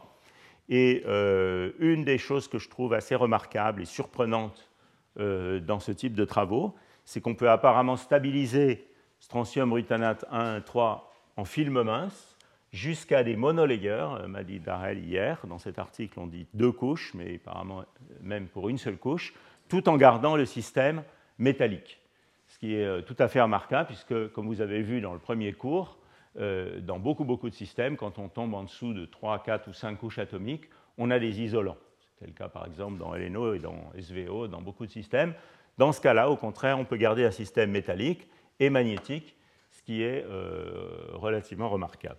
[0.69, 4.71] Et euh, une des choses que je trouve assez remarquable et surprenante
[5.19, 6.73] euh, dans ce type de travaux,
[7.03, 8.87] c'est qu'on peut apparemment stabiliser
[9.19, 11.01] strontium rutanate 1-1-3
[11.35, 12.37] en film mince
[12.71, 17.13] jusqu'à des monolayers, euh, m'a dit Darrell hier, dans cet article on dit deux couches,
[17.13, 17.83] mais apparemment
[18.21, 19.33] même pour une seule couche,
[19.67, 21.03] tout en gardant le système
[21.39, 21.99] métallique
[22.47, 25.19] ce qui est euh, tout à fait remarquable, puisque, comme vous avez vu dans le
[25.19, 25.97] premier cours,
[26.39, 29.73] euh, dans beaucoup, beaucoup de systèmes, quand on tombe en dessous de 3, 4 ou
[29.73, 30.65] 5 couches atomiques,
[30.97, 31.77] on a des isolants.
[32.19, 35.33] C'est le cas, par exemple, dans LNO et dans SVO, dans beaucoup de systèmes.
[35.77, 38.27] Dans ce cas-là, au contraire, on peut garder un système métallique
[38.59, 39.35] et magnétique,
[39.71, 42.17] ce qui est euh, relativement remarquable.